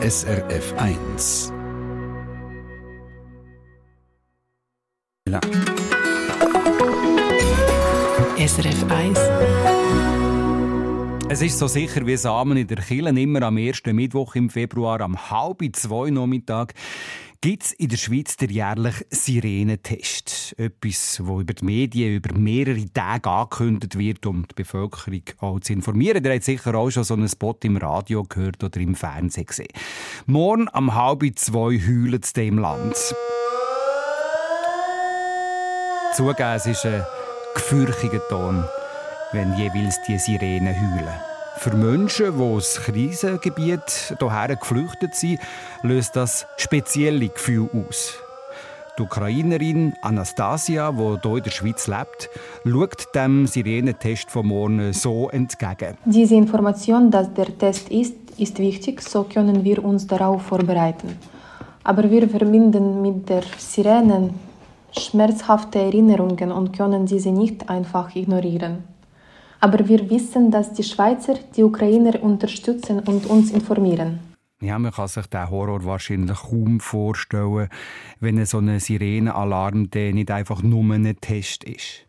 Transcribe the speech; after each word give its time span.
SRF 0.00 0.74
1. 0.76 1.52
Ja. 5.28 5.40
SRF 8.38 8.84
1. 8.88 9.18
Es 11.30 11.42
ist 11.42 11.58
so 11.58 11.66
sicher 11.66 12.06
wie 12.06 12.16
Samen 12.16 12.56
in 12.58 12.68
der 12.68 12.76
Kille, 12.76 13.10
immer 13.10 13.42
am 13.42 13.56
ersten 13.56 13.96
Mittwoch 13.96 14.36
im 14.36 14.50
Februar 14.50 15.00
am 15.00 15.30
halb 15.32 15.64
zwei 15.72 16.10
Nachmittag 16.10 16.74
gibt 17.40 17.62
es 17.62 17.72
in 17.72 17.88
der 17.88 17.96
Schweiz 17.96 18.36
den 18.36 18.50
jährlichen 18.50 19.04
Sirenentest. 19.10 20.54
Etwas, 20.58 21.20
wo 21.24 21.40
über 21.40 21.54
die 21.54 21.64
Medien 21.64 22.16
über 22.16 22.34
mehrere 22.36 22.84
Tage 22.92 23.30
angekündigt 23.30 23.96
wird, 23.96 24.26
um 24.26 24.46
die 24.48 24.54
Bevölkerung 24.54 25.22
auch 25.38 25.60
zu 25.60 25.72
informieren. 25.72 26.24
Ihr 26.24 26.32
habt 26.32 26.44
sicher 26.44 26.74
auch 26.74 26.90
schon 26.90 27.04
so 27.04 27.14
einen 27.14 27.28
Spot 27.28 27.56
im 27.62 27.76
Radio 27.76 28.24
gehört 28.24 28.62
oder 28.64 28.80
im 28.80 28.94
Fernsehen 28.94 29.46
gesehen. 29.46 29.68
Morgen 30.26 30.68
am 30.72 30.94
halb 30.94 31.22
zwei 31.36 31.78
heulen 31.78 32.20
es 32.22 32.32
im 32.32 32.58
Land. 32.58 32.96
Zugeben, 36.16 36.56
es 36.56 36.66
ist 36.66 36.86
ein 36.86 37.04
gefürchiger 37.54 38.20
Ton, 38.28 38.64
wenn 39.32 39.56
jeweils 39.56 40.00
die 40.08 40.18
Sirenen 40.18 40.74
heulen. 40.74 41.27
Für 41.58 41.74
Menschen, 41.74 42.36
die 42.36 42.40
aus 42.40 42.76
Krisengebiet 42.84 44.14
hierher 44.20 44.54
geflüchtet 44.54 45.16
sind, 45.16 45.40
löst 45.82 46.14
das 46.14 46.46
spezielle 46.56 47.28
Gefühl 47.28 47.68
aus. 47.72 48.14
Die 48.96 49.02
Ukrainerin 49.02 49.92
Anastasia, 50.02 50.92
die 50.92 50.98
hier 51.20 51.36
in 51.36 51.42
der 51.42 51.50
Schweiz 51.50 51.88
lebt, 51.88 52.30
schaut 52.64 53.12
dem 53.12 53.48
Sirenentest 53.48 54.30
von 54.30 54.46
morgen 54.46 54.92
so 54.92 55.30
entgegen. 55.30 55.98
Diese 56.04 56.36
Information, 56.36 57.10
dass 57.10 57.34
der 57.34 57.58
Test 57.58 57.88
ist, 57.88 58.14
ist 58.38 58.60
wichtig, 58.60 59.02
so 59.02 59.24
können 59.24 59.64
wir 59.64 59.84
uns 59.84 60.06
darauf 60.06 60.42
vorbereiten. 60.42 61.18
Aber 61.82 62.08
wir 62.08 62.28
verbinden 62.28 63.02
mit 63.02 63.28
der 63.28 63.42
Sirene 63.58 64.30
schmerzhafte 64.92 65.80
Erinnerungen 65.80 66.52
und 66.52 66.72
können 66.76 67.04
diese 67.06 67.32
nicht 67.32 67.68
einfach 67.68 68.14
ignorieren. 68.14 68.97
Aber 69.60 69.88
wir 69.88 70.08
wissen, 70.10 70.50
dass 70.50 70.72
die 70.72 70.84
Schweizer 70.84 71.34
die 71.56 71.64
Ukrainer 71.64 72.22
unterstützen 72.22 73.00
und 73.00 73.26
uns 73.26 73.50
informieren. 73.50 74.20
Ja, 74.60 74.78
man 74.78 74.92
kann 74.92 75.06
sich 75.08 75.26
den 75.26 75.50
Horror 75.50 75.84
wahrscheinlich 75.84 76.38
kaum 76.38 76.80
vorstellen, 76.80 77.68
wenn 78.18 78.44
so 78.44 78.58
ein 78.58 78.80
Sirenenalarm 78.80 79.88
nicht 79.92 80.30
einfach 80.30 80.62
nur 80.62 80.82
ein 80.94 81.16
Test 81.20 81.62
ist. 81.64 82.08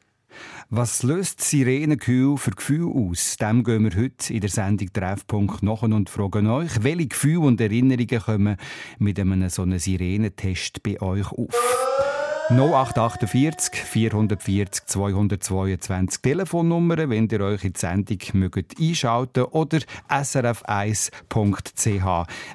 Was 0.72 1.03
löst 1.03 1.42
Sirenengehül 1.42 2.38
für 2.38 2.52
Gefühle 2.52 2.94
aus? 2.94 3.38
Dem 3.38 3.64
gehen 3.64 3.83
wir 3.83 4.00
heute 4.00 4.33
in 4.33 4.42
der 4.42 4.50
Sendung 4.50 4.94
Treffpunkt 4.94 5.64
nach 5.64 5.81
und 5.81 6.09
fragen 6.09 6.47
euch, 6.47 6.83
welche 6.83 7.08
Gefühle 7.08 7.39
und 7.39 7.61
Erinnerungen 7.61 8.20
kommen 8.20 8.58
mit 9.00 9.20
einem 9.20 9.50
so 9.50 9.64
einem 9.64 9.80
Sirenentest 9.80 10.83
bei 10.83 11.02
euch 11.02 11.31
auf? 11.31 12.09
0848 12.50 13.75
440 13.75 14.86
222 14.88 16.22
Telefonnummern, 16.22 17.09
wenn 17.09 17.28
ihr 17.28 17.42
euch 17.42 17.64
in 17.64 17.73
die 17.73 17.80
Sendung 17.80 18.17
mögt 18.33 18.80
einschalten 18.80 19.44
oder 19.44 19.80
srf1.ch 20.09 21.08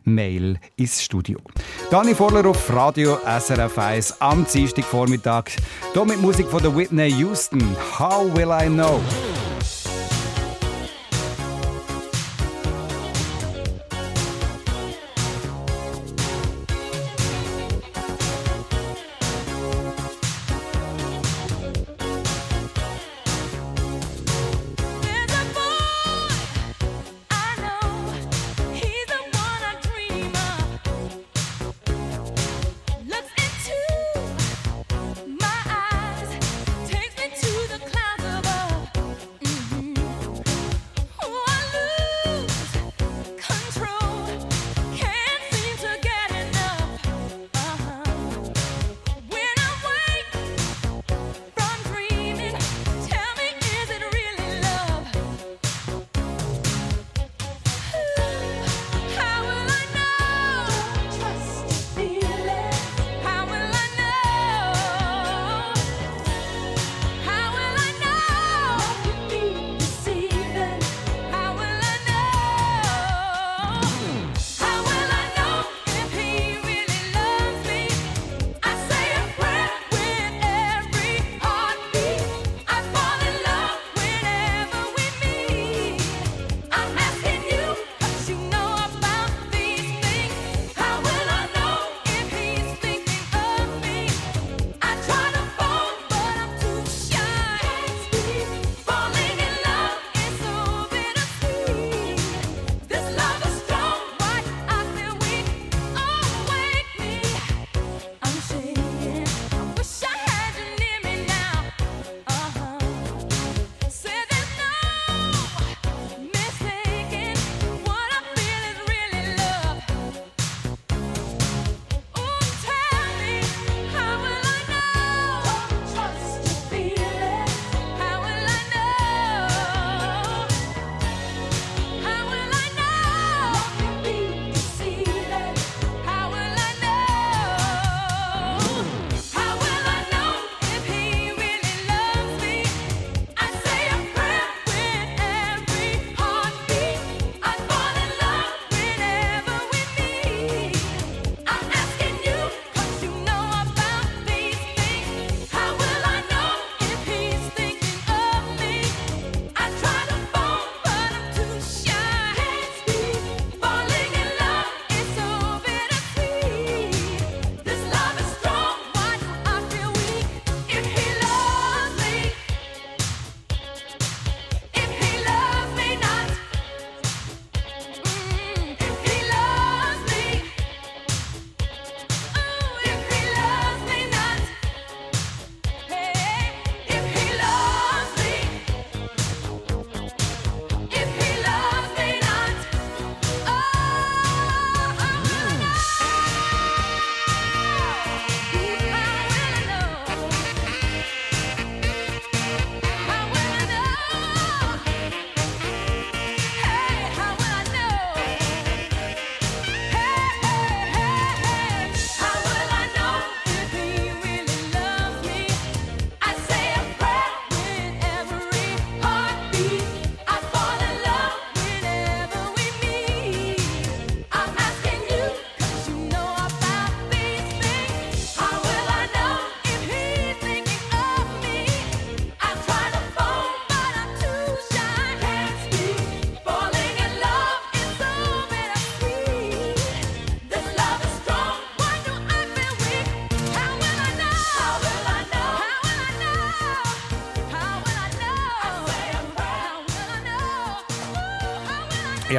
Mail 0.05 0.59
ins 0.77 1.03
Studio. 1.03 1.39
Dani 1.91 2.15
Voller 2.15 2.45
auf 2.47 2.73
Radio 2.75 3.19
SRF 3.25 3.79
1 3.79 4.21
am 4.21 4.45
Dienstagvormittag. 4.45 5.45
Hier 5.93 6.05
mit 6.05 6.21
Musik 6.21 6.49
von 6.49 6.61
der 6.63 6.77
Whitney 6.77 7.13
Houston. 7.13 7.63
How 7.97 8.35
will 8.37 8.51
I 8.51 8.67
know? 8.67 9.01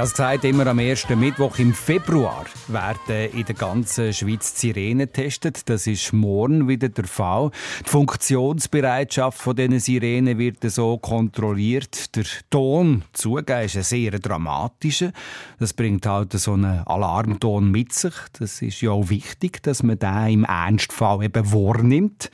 Habe 0.05 0.35
es 0.35 0.41
gesagt, 0.41 0.45
immer 0.45 0.67
am 0.67 0.77
ersten 0.77 1.19
Mittwoch 1.19 1.57
im 1.57 1.73
Februar 1.73 2.45
werden 2.67 3.29
in 3.31 3.45
der 3.45 3.55
ganzen 3.55 4.13
Schweiz 4.13 4.59
Sirenen 4.59 5.07
getestet. 5.07 5.69
Das 5.69 5.87
ist 5.87 6.13
morgen 6.13 6.67
wieder 6.67 6.89
der 6.89 7.05
Fall. 7.05 7.51
Die 7.85 7.89
Funktionsbereitschaft 7.89 9.37
von 9.37 9.55
diesen 9.55 9.79
Sirenen 9.79 10.37
wird 10.37 10.57
so 10.69 10.97
kontrolliert. 10.97 12.15
Der 12.15 12.25
Ton, 12.49 13.03
zugeben, 13.13 13.65
ist 13.65 13.77
ein 13.77 13.83
sehr 13.83 14.11
dramatischer. 14.11 15.11
Das 15.59 15.73
bringt 15.73 16.05
halt 16.05 16.33
so 16.33 16.53
einen 16.53 16.85
Alarmton 16.85 17.71
mit 17.71 17.93
sich. 17.93 18.15
Das 18.39 18.61
ist 18.61 18.81
ja 18.81 18.91
auch 18.91 19.09
wichtig, 19.09 19.61
dass 19.63 19.83
man 19.83 19.99
den 19.99 20.27
im 20.27 20.43
Ernstfall 20.43 21.23
eben 21.23 21.51
wahrnimmt. 21.51 22.31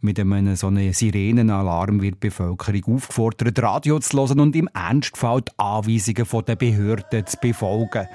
Mit 0.00 0.18
einem 0.18 0.56
so 0.56 0.68
einem 0.68 0.92
Sirenenalarm 0.92 2.02
wird 2.02 2.16
die 2.16 2.28
Bevölkerung 2.28 2.96
aufgefordert, 2.96 3.62
Radio 3.62 3.98
zu 3.98 4.18
hören 4.18 4.40
und 4.40 4.56
im 4.56 4.68
Ernstfall 4.74 5.42
die 5.42 5.52
Anweisungen 5.56 6.44
der 6.46 6.56
Behörden 6.56 7.26
zu 7.26 7.36
befolgen. 7.40 8.06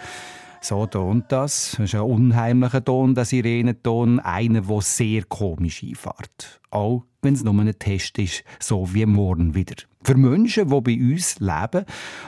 So 0.64 0.86
tont 0.86 1.30
das. 1.30 1.72
Das 1.72 1.80
ist 1.82 1.96
ein 1.96 2.02
unheimlicher 2.02 2.82
Ton, 2.82 3.16
der 3.16 3.26
Sirenenton. 3.26 4.22
Einer, 4.22 4.62
der 4.62 4.82
sehr 4.82 5.24
komisch 5.26 5.84
einfährt. 5.84 6.62
Auch 6.70 7.04
wenn 7.24 7.34
es 7.34 7.44
nur 7.44 7.54
ein 7.60 7.74
Test 7.80 8.18
ist, 8.20 8.44
so 8.60 8.94
wie 8.94 9.06
morgen 9.06 9.56
wieder. 9.56 9.76
Für 10.04 10.18
Menschen, 10.18 10.68
die 10.68 10.82
bei 10.82 10.98
uns 11.00 11.40
leben, 11.40 11.86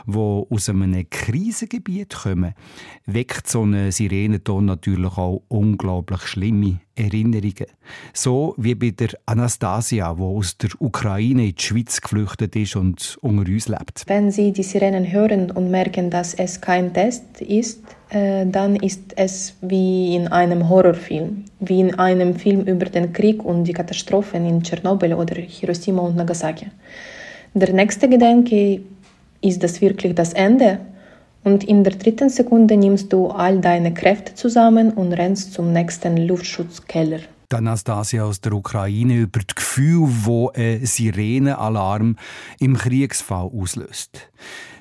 die 0.07 0.17
aus 0.17 0.69
einem 0.69 1.09
Krisengebiet 1.09 2.15
kommen, 2.15 2.53
weckt 3.05 3.49
so 3.49 3.63
ein 3.63 3.91
Sirenenton 3.91 4.65
natürlich 4.65 5.17
auch 5.17 5.41
unglaublich 5.49 6.21
schlimme 6.21 6.79
Erinnerungen. 6.95 7.65
So 8.13 8.55
wie 8.57 8.75
bei 8.75 8.91
der 8.91 9.09
Anastasia, 9.25 10.13
die 10.13 10.21
aus 10.21 10.57
der 10.57 10.69
Ukraine 10.79 11.47
in 11.47 11.55
die 11.55 11.61
Schweiz 11.61 11.99
geflüchtet 11.99 12.55
ist 12.55 12.77
und 12.77 13.17
unter 13.21 13.51
uns 13.51 13.67
lebt. 13.67 14.03
Wenn 14.07 14.31
Sie 14.31 14.53
die 14.53 14.63
Sirenen 14.63 15.11
hören 15.11 15.51
und 15.51 15.69
merken, 15.69 16.09
dass 16.09 16.33
es 16.33 16.61
kein 16.61 16.93
Test 16.93 17.41
ist, 17.41 17.83
äh, 18.09 18.45
dann 18.45 18.77
ist 18.77 19.13
es 19.17 19.55
wie 19.61 20.15
in 20.15 20.29
einem 20.29 20.69
Horrorfilm, 20.69 21.43
wie 21.67 21.79
in 21.79 21.99
einem 21.99 22.35
Film 22.35 22.61
über 22.61 22.85
den 22.85 23.13
Krieg 23.13 23.43
und 23.43 23.65
die 23.65 23.73
Katastrophen 23.73 24.45
in 24.45 24.63
Tschernobyl 24.63 25.13
oder 25.13 25.35
Hiroshima 25.35 26.01
und 26.01 26.15
Nagasaki. 26.15 26.67
Der 27.53 27.73
nächste 27.73 28.09
Gedanke, 28.09 28.81
ist 29.41 29.63
das 29.63 29.81
wirklich 29.81 30.15
das 30.15 30.33
Ende? 30.33 30.79
Und 31.43 31.63
in 31.63 31.83
der 31.83 31.93
dritten 31.93 32.29
Sekunde 32.29 32.75
nimmst 32.75 33.13
du 33.13 33.27
all 33.27 33.59
deine 33.61 33.93
Kräfte 33.93 34.33
zusammen 34.33 34.91
und 34.91 35.13
rennst 35.13 35.53
zum 35.53 35.71
nächsten 35.71 36.17
Luftschutzkeller. 36.17 37.19
Anastasia 37.53 38.23
aus 38.23 38.41
der 38.41 38.53
Ukraine 38.53 39.19
über 39.19 39.39
das 39.39 39.55
Gefühl, 39.55 40.07
wo 40.23 40.49
ein 40.49 40.85
Sirenenalarm 40.85 42.17
im 42.59 42.75
Kriegsfall 42.75 43.49
auslöst. 43.53 44.29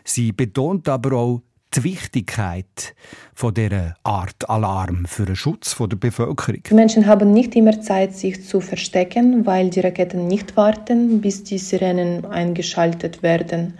Sie 0.04 0.32
betont 0.32 0.88
aber 0.88 1.16
auch 1.16 1.42
die 1.76 1.84
Wichtigkeit 1.84 2.94
von 3.34 3.54
dieser 3.54 3.94
Art 4.04 4.48
Alarm 4.48 5.06
für 5.06 5.24
den 5.24 5.36
Schutz 5.36 5.76
der 5.76 5.96
Bevölkerung. 5.96 6.62
Die 6.62 6.74
Menschen 6.74 7.06
haben 7.06 7.32
nicht 7.32 7.54
immer 7.56 7.80
Zeit, 7.80 8.14
sich 8.14 8.46
zu 8.46 8.60
verstecken, 8.60 9.44
weil 9.46 9.70
die 9.70 9.80
Raketen 9.80 10.26
nicht 10.26 10.56
warten, 10.56 11.20
bis 11.20 11.44
die 11.44 11.58
Sirenen 11.58 12.24
eingeschaltet 12.26 13.22
werden. 13.22 13.74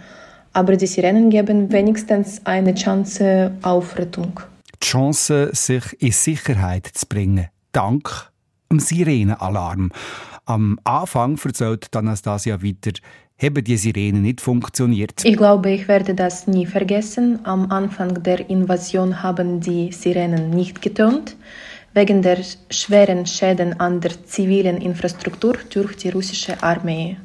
Aber 0.53 0.75
die 0.75 0.87
Sirenen 0.87 1.29
geben 1.29 1.71
wenigstens 1.71 2.41
eine 2.45 2.75
Chance 2.75 3.51
auf 3.61 3.97
Rettung. 3.97 4.39
Die 4.81 4.87
Chance, 4.87 5.49
sich 5.53 6.01
in 6.01 6.11
Sicherheit 6.11 6.87
zu 6.93 7.05
bringen, 7.07 7.47
dank 7.71 8.31
dem 8.71 8.79
Sirenenalarm. 8.79 9.91
Am 10.45 10.79
Anfang 10.83 11.39
erzählt 11.43 11.95
Anastasia 11.95 12.61
weiter, 12.61 12.91
haben 13.41 13.63
die 13.63 13.77
Sirenen 13.77 14.21
nicht 14.21 14.39
funktioniert. 14.41 15.25
Ich 15.25 15.35
glaube, 15.35 15.71
ich 15.71 15.87
werde 15.87 16.13
das 16.13 16.47
nie 16.47 16.65
vergessen. 16.65 17.39
Am 17.43 17.69
Anfang 17.69 18.23
der 18.23 18.49
Invasion 18.49 19.21
haben 19.23 19.59
die 19.59 19.91
Sirenen 19.91 20.51
nicht 20.51 20.81
getönt, 20.81 21.35
wegen 21.93 22.21
der 22.21 22.37
schweren 22.69 23.25
Schäden 23.25 23.79
an 23.79 23.99
der 23.99 24.23
zivilen 24.25 24.77
Infrastruktur 24.77 25.57
durch 25.69 25.97
die 25.97 26.09
russische 26.09 26.61
Armee. 26.63 27.17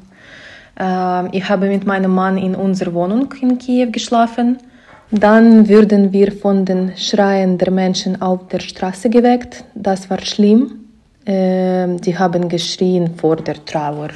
Ähm, 0.77 1.29
ich 1.31 1.47
habe 1.47 1.67
mit 1.67 1.85
meinem 1.85 2.13
Mann 2.13 2.37
in 2.37 2.55
unserer 2.55 2.93
Wohnung 2.93 3.33
in 3.41 3.57
Kiew 3.57 3.91
geschlafen. 3.91 4.57
Dann 5.11 5.67
wurden 5.67 6.13
wir 6.13 6.31
von 6.31 6.65
den 6.65 6.95
Schreien 6.97 7.57
der 7.57 7.71
Menschen 7.71 8.21
auf 8.21 8.47
der 8.47 8.59
Straße 8.59 9.09
geweckt. 9.09 9.63
Das 9.75 10.09
war 10.09 10.21
schlimm. 10.21 10.85
Ähm, 11.25 11.99
die 12.01 12.17
haben 12.17 12.49
geschrien 12.49 13.15
vor 13.15 13.35
der 13.35 13.63
Trauer. 13.65 14.09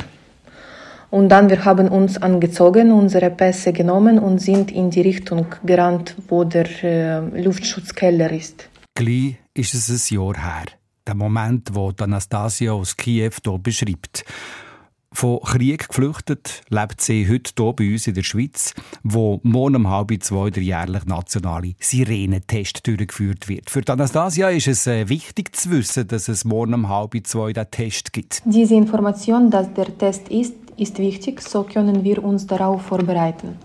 Und 1.12 1.30
dann 1.30 1.50
wir 1.50 1.64
haben 1.66 1.88
uns 1.88 2.18
angezogen, 2.22 2.92
unsere 2.92 3.30
Pässe 3.30 3.74
genommen 3.74 4.20
und 4.20 4.40
sind 4.40 4.72
in 4.72 4.90
die 4.90 5.02
Richtung 5.02 5.48
gerannt, 5.66 6.16
wo 6.28 6.44
der 6.44 6.68
äh, 6.84 7.42
Luftschutzkeller 7.42 8.32
ist. 8.32 8.70
Gleich 8.96 9.38
ist 9.54 9.74
es 9.74 9.90
ein 9.90 10.18
Jahr 10.18 10.36
her. 10.36 10.66
Der 11.08 11.16
Moment, 11.16 11.70
wo 11.74 11.92
Anastasia 12.00 12.72
aus 12.72 12.98
Kiew 12.98 13.32
hier 13.44 13.60
beschreibt. 13.60 14.26
Von 15.16 15.40
Krieg 15.40 15.88
geflüchtet 15.88 16.62
lebt 16.68 17.00
sie 17.00 17.26
heute 17.30 17.54
hier 17.58 17.74
bei 17.74 17.90
uns 17.94 18.06
in 18.06 18.16
der 18.16 18.24
Schweiz, 18.24 18.74
wo 19.02 19.40
morgen 19.44 19.78
um 19.78 19.90
halb 19.90 20.12
zwei 20.22 20.50
der 20.50 20.62
jährliche 20.62 21.08
nationale 21.08 21.74
Sirenentest 21.80 22.86
durchgeführt 22.86 23.48
wird. 23.48 23.70
Für 23.70 23.82
Anastasia 23.88 24.50
ist 24.50 24.68
es 24.68 24.88
äh, 24.88 25.08
wichtig 25.08 25.56
zu 25.56 25.72
wissen, 25.72 26.06
dass 26.10 26.28
es 26.28 26.44
morgen 26.44 26.74
um 26.74 26.90
halb 26.90 27.16
zwei 27.26 27.54
den 27.54 27.72
Test 27.72 28.12
gibt. 28.12 28.42
Diese 28.44 28.76
Information, 28.76 29.50
dass 29.50 29.74
der 29.74 29.98
Test 29.98 30.28
ist, 30.28 30.54
ist 30.78 31.00
wichtig, 31.00 31.42
so 31.42 31.64
können 31.64 32.04
wir 32.04 32.24
uns 32.24 32.48
darauf 32.48 32.82
vorbereiten. 32.84 33.58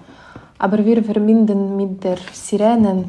Aber 0.59 0.85
wir 0.85 1.03
verbinden 1.03 1.77
mit 1.77 2.05
der 2.05 2.19
Sirene 2.33 3.05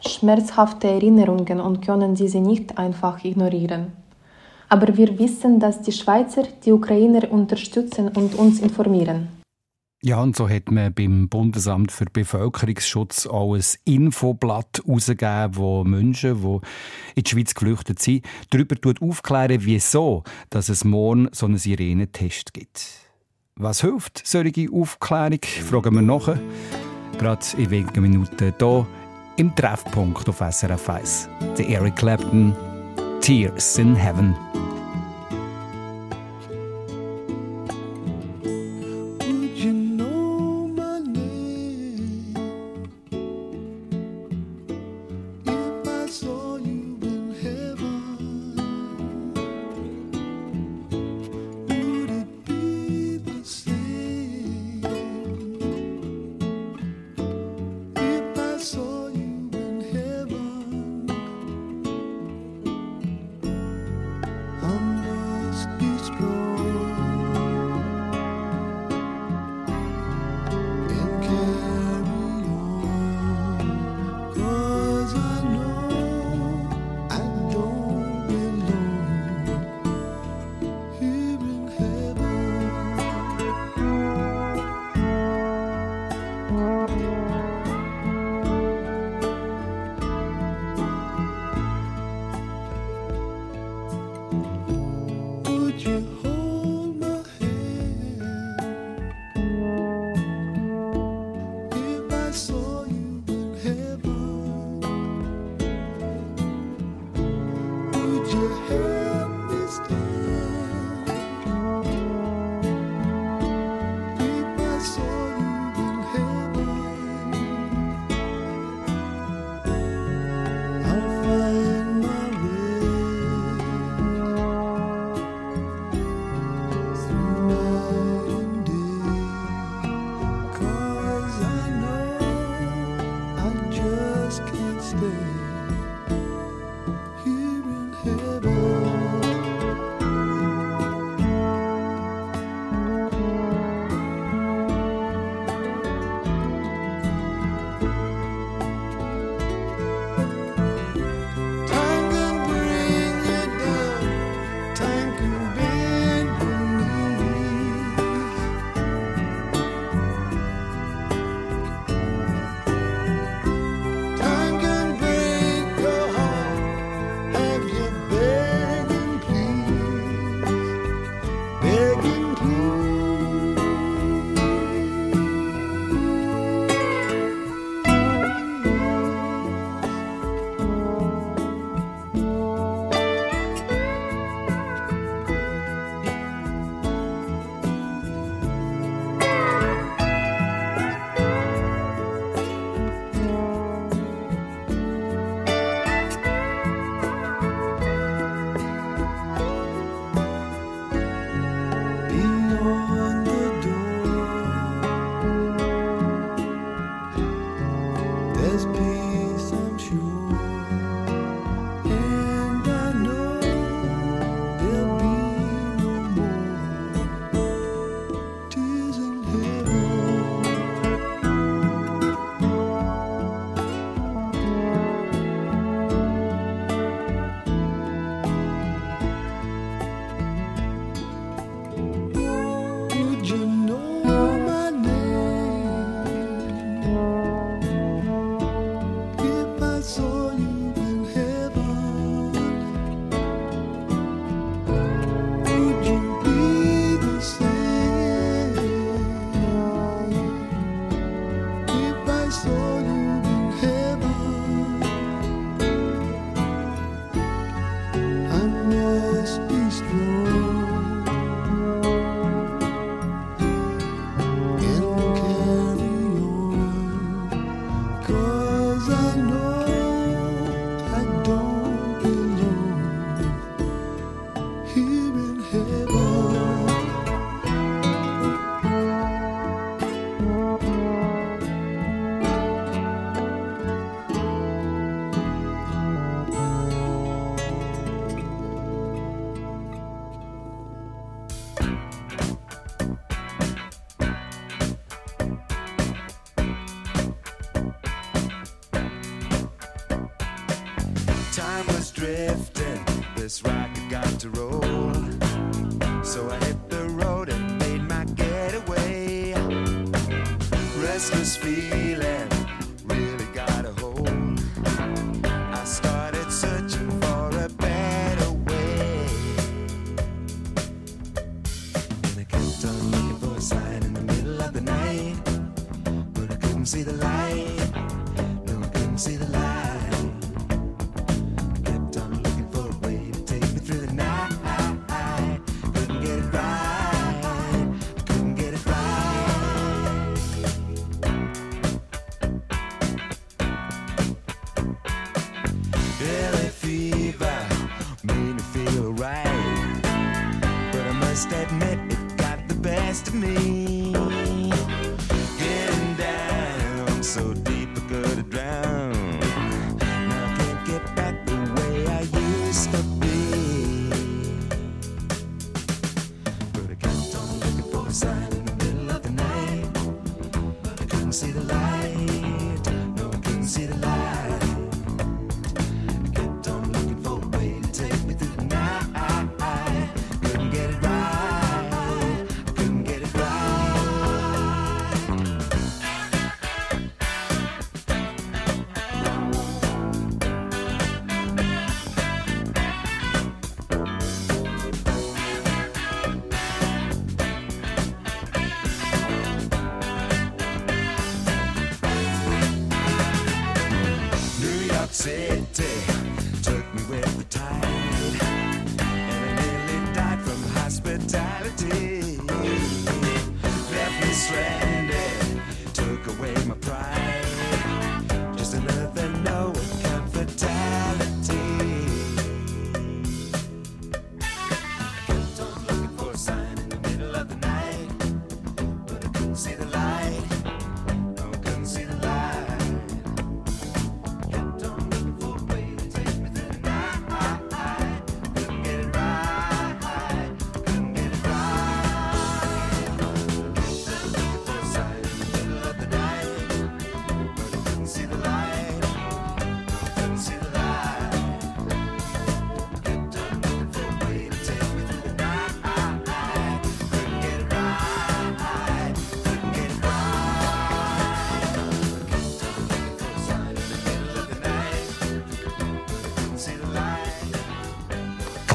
schmerzhafte 0.00 0.88
Erinnerungen 0.88 1.60
und 1.60 1.84
können 1.84 2.14
diese 2.14 2.38
nicht 2.38 2.78
einfach 2.78 3.24
ignorieren. 3.24 3.92
Aber 4.68 4.96
wir 4.96 5.18
wissen, 5.18 5.60
dass 5.60 5.82
die 5.82 5.92
Schweizer 5.92 6.44
die 6.64 6.72
Ukrainer 6.72 7.30
unterstützen 7.30 8.08
und 8.08 8.34
uns 8.34 8.60
informieren. 8.60 9.28
Ja, 10.02 10.20
und 10.20 10.36
so 10.36 10.50
hat 10.50 10.70
man 10.70 10.92
beim 10.92 11.30
Bundesamt 11.30 11.90
für 11.90 12.04
Bevölkerungsschutz 12.04 13.26
auch 13.26 13.54
ein 13.54 13.64
Infoblatt 13.86 14.82
herausgegeben, 14.84 15.56
wo 15.56 15.82
Menschen, 15.82 16.42
die 16.42 16.60
in 17.14 17.24
die 17.24 17.30
Schweiz 17.30 17.54
geflüchtet 17.54 18.00
sind, 18.00 18.26
darüber 18.50 18.76
aufklären, 19.00 19.64
wieso 19.64 20.22
dass 20.50 20.68
es 20.68 20.84
morgen 20.84 21.28
so 21.32 21.46
einen 21.46 21.56
Sirenentest 21.56 22.52
gibt. 22.52 23.03
Was 23.60 23.82
hilft 23.82 24.26
solche 24.26 24.68
Aufklärung? 24.72 25.38
Fragen 25.70 25.94
wir 25.94 26.02
nachher. 26.02 26.40
Gerade 27.18 27.46
in 27.56 27.70
wenigen 27.70 28.02
Minuten 28.02 28.52
hier 28.58 28.86
im 29.36 29.54
Treffpunkt 29.54 30.28
auf 30.28 30.40
SRF 30.40 30.90
1. 30.90 31.28
Der 31.56 31.68
Eric 31.68 31.94
Clapton, 31.94 32.52
Tears 33.20 33.78
in 33.78 33.94
Heaven. 33.94 34.34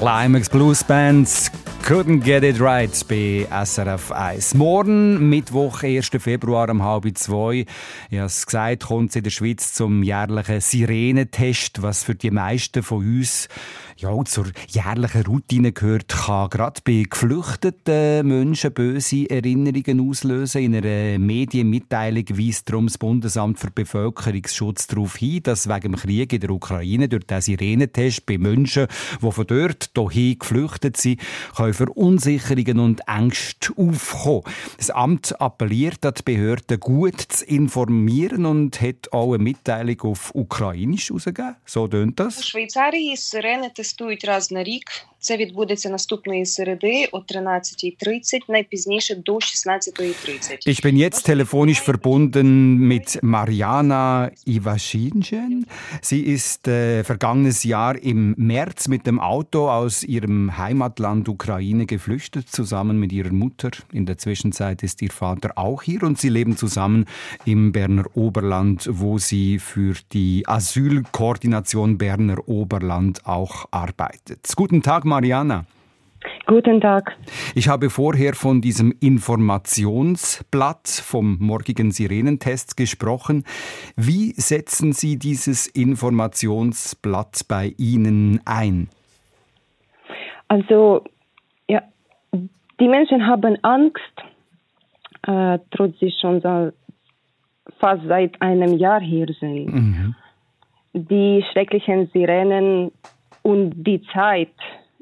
Climax 0.09 0.49
Blues 0.49 0.83
Bands 0.83 1.51
Couldn't 1.83 2.21
Get 2.23 2.43
It 2.43 2.59
Right 2.59 2.89
bei 3.07 3.47
SRF 3.63 4.11
1. 4.11 4.55
Morgen, 4.55 5.29
Mittwoch, 5.29 5.83
1. 5.83 6.09
Februar 6.17 6.67
um 6.71 6.81
halb 6.81 7.15
zwei. 7.15 7.67
Ich 8.09 8.17
habe 8.17 8.25
es 8.25 8.43
gesagt, 8.43 8.87
kommt 8.87 9.11
es 9.11 9.17
in 9.17 9.23
der 9.23 9.29
Schweiz 9.29 9.75
zum 9.75 10.01
jährlichen 10.01 10.61
Sirenentest, 10.61 11.83
was 11.83 12.03
für 12.03 12.15
die 12.15 12.31
meisten 12.31 12.81
von 12.81 13.05
uns 13.05 13.49
ja, 14.00 14.24
zur 14.24 14.48
jährlichen 14.70 15.25
Routine 15.25 15.74
gehört, 15.74 16.08
kann 16.08 16.50
gerade 16.50 16.81
bei 16.85 17.03
geflüchteten 17.09 18.25
Menschen 18.27 18.74
böse 18.74 19.29
Erinnerungen 19.29 20.09
auslösen. 20.09 20.62
In 20.62 20.75
einer 20.75 21.20
Medienmitteilung 21.20 22.24
weist 22.29 22.70
darum 22.70 22.88
das 22.88 22.98
Bundesamt 22.98 23.59
für 23.59 23.72
Bevölkerungsschutz 23.72 24.88
darauf 24.88 25.18
hin, 25.18 25.44
dass 25.44 25.68
wegen 25.68 25.92
dem 25.92 25.96
Krieg 25.96 26.31
in 26.31 26.40
der 26.40 26.50
Ukraine 26.50 27.09
durch 27.09 27.25
den 27.25 27.42
Sirenentest 27.42 28.25
bei 28.25 28.38
Menschen, 28.38 28.88
die 29.22 29.31
von 29.31 29.48
dort 29.48 29.92
hierhin 29.94 30.40
geflüchtet 30.40 30.96
sind, 30.96 31.20
können 31.55 31.74
Verunsicherungen 31.74 32.79
und 32.79 33.01
Ängste 33.05 33.74
aufkommen. 33.75 34.44
Das 34.77 34.92
Amt 34.92 35.40
appelliert 35.42 36.05
an 36.05 36.14
die 36.18 36.24
Behörden, 36.24 36.79
gut 36.79 37.20
zu 37.20 37.46
informieren 37.46 38.46
und 38.46 38.79
hat 38.81 39.12
auch 39.12 39.33
eine 39.33 39.44
Mitteilung 39.44 40.00
auf 40.01 40.33
Ukrainisch 40.33 41.09
herausgegeben. 41.09 41.55
So 41.66 41.88
tönt 41.88 42.20
das. 42.20 42.40
Тестують 43.89 44.23
раз 44.23 44.51
на 44.51 44.63
рік. 44.63 44.91
Це 45.25 45.36
відбудеться 45.36 45.90
наступної 45.90 46.47
середи 46.47 47.08
о 47.12 47.19
13.30, 47.19 48.40
найпізніше 48.49 49.14
до 49.14 49.34
16.30. 49.34 50.69
Ich 50.69 50.82
bin 50.82 50.97
jetzt 50.97 51.25
telefonisch 51.25 51.82
verbunden 51.88 52.49
mit 52.93 53.19
Mariana 53.23 54.30
Iwaschinchen. 54.47 55.64
Sie 56.02 56.23
ist 56.36 56.69
äh, 56.69 57.02
vergangenes 57.04 57.64
Jahr 57.64 57.95
im 58.12 58.34
März 58.36 58.88
mit 58.88 59.06
dem 59.06 59.19
Auto 59.19 59.71
aus 59.71 60.02
ihrem 60.02 60.58
Heimatland 60.58 61.28
Ukraine 61.28 61.86
geflüchtet, 61.86 62.47
zusammen 62.50 62.97
mit 62.99 63.10
ihrer 63.10 63.32
Mutter. 63.32 63.71
In 63.93 64.04
der 64.04 64.19
Zwischenzeit 64.19 64.82
ist 64.82 65.00
ihr 65.00 65.10
Vater 65.10 65.50
auch 65.56 65.80
hier 65.82 66.02
und 66.02 66.19
sie 66.19 66.32
leben 66.38 66.54
zusammen 66.58 67.06
im 67.47 67.73
Berner 67.73 68.04
Oberland, 68.14 68.78
wo 68.90 69.17
sie 69.17 69.58
für 69.58 69.95
die 70.12 70.43
Asylkoordination 70.47 71.97
Berner 71.97 72.47
Oberland 72.47 73.14
auch 73.25 73.56
arbeitet. 73.71 74.40
Guten 74.54 74.82
Tag, 74.82 75.04
Mariana. 75.09 75.65
Guten 76.45 76.81
Tag. 76.81 77.15
Ich 77.55 77.67
habe 77.69 77.89
vorher 77.89 78.33
von 78.33 78.61
diesem 78.61 78.93
Informationsblatt 79.00 80.87
vom 80.87 81.37
morgigen 81.39 81.91
Sirenentest 81.91 82.75
gesprochen. 82.75 83.43
Wie 83.95 84.31
setzen 84.33 84.93
Sie 84.93 85.17
dieses 85.17 85.67
Informationsblatt 85.67 87.45
bei 87.48 87.74
Ihnen 87.77 88.41
ein? 88.45 88.89
Also, 90.48 91.03
ja, 91.67 91.83
die 92.33 92.87
Menschen 92.87 93.27
haben 93.27 93.57
Angst, 93.63 94.01
äh, 95.27 95.59
trotz 95.72 96.00
sie 96.00 96.11
schon 96.19 96.41
so 96.41 96.72
fast 97.79 98.03
seit 98.07 98.41
einem 98.41 98.74
Jahr 98.77 99.01
hier 99.01 99.27
sind. 99.39 100.15
Die 100.93 101.45
schrecklichen 101.51 102.09
Sirenen 102.11 102.91
und 103.43 103.83
die 103.83 104.01
Zeit 104.11 104.50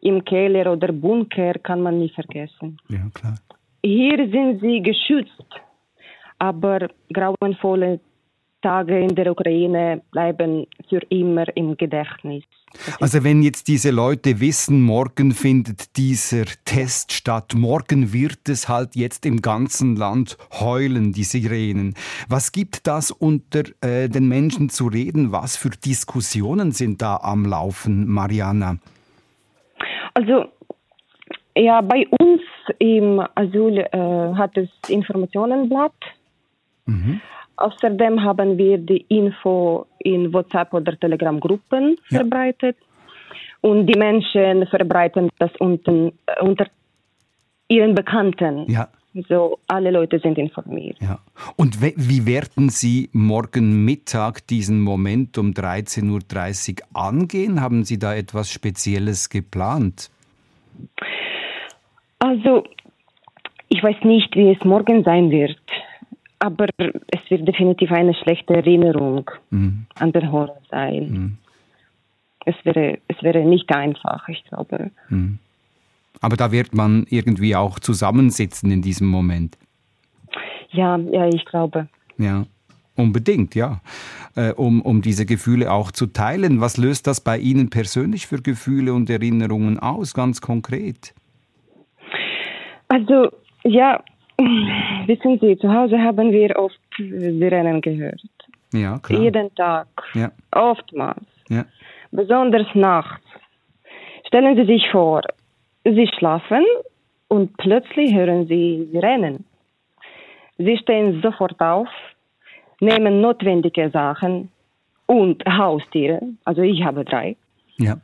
im 0.02 0.24
Keller 0.24 0.72
oder 0.72 0.92
Bunker 0.92 1.54
kann 1.56 1.82
man 1.82 2.00
nie 2.00 2.10
vergessen. 2.10 2.78
Ja, 2.90 3.10
klar. 3.14 3.36
Hier 3.84 4.18
sind 4.30 4.62
sie 4.62 4.82
geschützt, 4.82 5.50
aber 6.40 6.90
grauenvolle 7.14 8.00
Tage 8.62 9.00
in 9.00 9.16
der 9.16 9.32
Ukraine 9.32 10.02
bleiben 10.12 10.66
für 10.90 11.02
immer 11.10 11.46
im 11.56 11.78
Gedächtnis. 11.78 12.44
Also 13.00 13.24
wenn 13.24 13.42
jetzt 13.44 13.68
diese 13.68 13.92
Leute 13.92 14.40
wissen, 14.40 14.82
morgen 14.82 15.32
findet 15.32 15.96
dieser 15.96 16.46
Test 16.66 17.14
statt, 17.14 17.54
morgen 17.56 18.12
wird 18.12 18.50
es 18.50 18.68
halt 18.68 18.96
jetzt 18.96 19.26
im 19.26 19.42
ganzen 19.42 19.96
Land 19.96 20.38
heulen, 20.60 21.14
die 21.14 21.24
Sirenen. 21.24 21.94
Was 22.28 22.52
gibt 22.52 22.88
das 22.88 23.12
unter 23.12 23.64
äh, 23.82 24.10
den 24.10 24.28
Menschen 24.28 24.70
zu 24.70 24.88
reden? 24.88 25.32
Was 25.32 25.56
für 25.56 25.70
Diskussionen 25.70 26.72
sind 26.72 27.02
da 27.02 27.18
am 27.18 27.46
Laufen, 27.46 28.08
Mariana? 28.08 28.80
Also 30.18 30.46
ja, 31.56 31.82
bei 31.82 32.08
uns 32.20 32.42
im 32.80 33.22
Asyl 33.36 33.78
äh, 33.78 34.34
hat 34.36 34.58
es 34.58 34.70
Informationenblatt. 34.90 35.94
Außerdem 37.58 38.24
haben 38.24 38.58
wir 38.58 38.78
die 38.80 39.06
Info 39.10 39.86
in 40.00 40.34
WhatsApp 40.34 40.74
oder 40.74 40.98
Telegram-Gruppen 41.00 41.98
Ja. 42.10 42.20
verbreitet. 42.20 42.78
Und 43.62 43.88
die 43.88 44.00
Menschen 44.00 44.66
verbreiten 44.68 45.30
das 45.40 45.52
unten, 45.60 46.14
äh, 46.26 46.42
unter 46.42 46.66
ihren 47.68 47.94
Bekannten. 47.94 48.66
Ja. 48.72 48.88
So, 49.28 49.60
alle 49.68 49.92
Leute 49.92 50.20
sind 50.20 50.38
informiert. 50.38 50.98
Ja. 51.02 51.20
Und 51.56 51.82
wie 51.82 52.26
werden 52.26 52.70
Sie 52.70 53.10
morgen 53.14 53.86
Mittag 53.86 54.46
diesen 54.48 54.82
Moment 54.82 55.38
um 55.38 55.52
13.30 55.52 56.82
Uhr 56.82 56.88
angehen? 56.94 57.62
Haben 57.62 57.84
Sie 57.84 57.98
da 57.98 58.14
etwas 58.14 58.52
Spezielles 58.52 59.30
geplant? 59.30 60.12
Also, 62.20 62.66
ich 63.70 63.82
weiß 63.82 64.04
nicht, 64.04 64.36
wie 64.36 64.52
es 64.52 64.64
morgen 64.64 65.04
sein 65.04 65.32
wird, 65.32 65.60
aber 66.40 66.68
es 66.78 67.30
wird 67.30 67.48
definitiv 67.48 67.92
eine 67.92 68.14
schlechte 68.14 68.56
Erinnerung 68.56 69.30
an 69.52 70.12
den 70.12 70.32
Horror 70.32 70.62
sein. 70.70 71.38
Es, 72.46 72.56
wäre, 72.64 73.00
es 73.08 73.22
wäre 73.24 73.44
nicht 73.44 73.74
einfach, 73.74 74.28
ich 74.30 74.44
glaube. 74.46 74.92
Aber 76.22 76.36
da 76.36 76.52
wird 76.52 76.74
man 76.74 77.06
irgendwie 77.10 77.56
auch 77.56 77.80
zusammensitzen 77.80 78.72
in 78.72 78.82
diesem 78.82 79.08
Moment. 79.08 79.58
Ja, 80.72 80.98
ja, 80.98 81.28
ich 81.28 81.46
glaube. 81.46 81.88
Ja, 82.18 82.46
unbedingt, 82.96 83.56
ja. 83.56 83.82
Äh, 84.36 84.52
um, 84.54 84.82
um 84.82 85.02
diese 85.02 85.26
Gefühle 85.26 85.72
auch 85.72 85.92
zu 85.92 86.08
teilen. 86.08 86.62
Was 86.62 86.78
löst 86.78 87.08
das 87.08 87.22
bei 87.22 87.38
Ihnen 87.38 87.70
persönlich 87.70 88.28
für 88.28 88.42
Gefühle 88.42 88.94
und 88.94 89.10
Erinnerungen 89.10 89.80
aus, 89.80 90.14
ganz 90.14 90.42
konkret? 90.42 91.14
Also, 92.90 93.30
ja, 93.64 94.04
wissen 95.08 95.40
Sie, 95.40 95.58
zu 95.58 95.72
Hause 95.72 96.00
haben 96.00 96.32
wir 96.32 96.56
oft 96.58 96.80
Sirenen 96.98 97.82
gehört. 97.82 98.22
Ja, 98.74 99.00
klar. 99.00 99.22
Jeden 99.22 99.54
Tag, 99.56 99.88
Ja, 100.14 100.32
oftmals, 100.52 101.26
ja, 101.50 101.66
besonders 102.12 102.68
nachts. 102.74 103.26
Stellen 104.28 104.56
Sie 104.58 104.66
sich 104.66 104.84
vor, 104.92 105.22
Sie 105.96 106.08
schlafen 106.18 106.64
und 107.28 107.56
plötzlich 107.58 108.14
hören 108.14 108.48
Sie 108.48 108.90
Sirenen. 108.92 109.46
Sie 110.58 110.78
stehen 110.78 111.22
sofort 111.22 111.60
auf, 111.62 111.88
nehmen 112.80 113.22
notwendige 113.22 113.90
Sachen 113.92 114.50
und 115.06 115.44
Haustiere, 115.46 116.22
also 116.44 116.62
ich 116.62 116.84
habe 116.84 117.06
drei, 117.06 117.36
ja, 117.78 117.98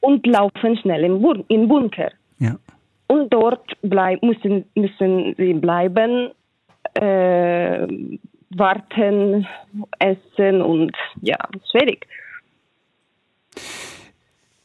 und 0.00 0.26
laufen 0.26 0.76
schnell 0.78 1.04
im, 1.04 1.20
Bun 1.22 1.44
im 1.48 1.68
Bunker. 1.68 2.10
ja. 2.38 2.56
Und 3.06 3.32
dort 3.32 3.76
bleib, 3.82 4.22
müssen, 4.22 4.64
müssen 4.76 5.34
sie 5.36 5.52
bleiben, 5.54 6.30
äh, 6.94 7.86
warten, 8.50 9.46
essen 9.98 10.62
und 10.62 10.92
ja, 11.20 11.36
schwierig. 11.70 12.06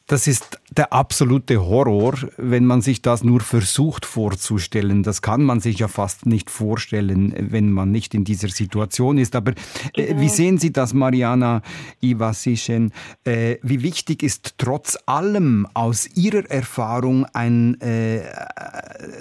Das 0.07 0.27
ist 0.27 0.61
der 0.69 0.93
absolute 0.93 1.65
Horror, 1.65 2.13
wenn 2.37 2.63
man 2.65 2.81
sich 2.81 3.01
das 3.01 3.23
nur 3.23 3.39
versucht 3.39 4.05
vorzustellen. 4.05 5.01
Das 5.01 5.23
kann 5.23 5.41
man 5.41 5.61
sich 5.61 5.79
ja 5.79 5.87
fast 5.87 6.27
nicht 6.27 6.51
vorstellen, 6.51 7.33
wenn 7.49 7.71
man 7.71 7.89
nicht 7.89 8.13
in 8.13 8.23
dieser 8.23 8.49
Situation 8.49 9.17
ist. 9.17 9.35
Aber 9.35 9.53
äh, 9.95 10.13
wie 10.17 10.29
sehen 10.29 10.59
Sie 10.59 10.71
das, 10.71 10.93
Mariana 10.93 11.63
Ivasischen? 12.01 12.93
Äh, 13.23 13.55
wie 13.63 13.81
wichtig 13.81 14.21
ist 14.21 14.59
trotz 14.59 14.95
allem 15.07 15.67
aus 15.73 16.07
Ihrer 16.15 16.51
Erfahrung 16.51 17.25
ein, 17.33 17.81
äh, 17.81 18.21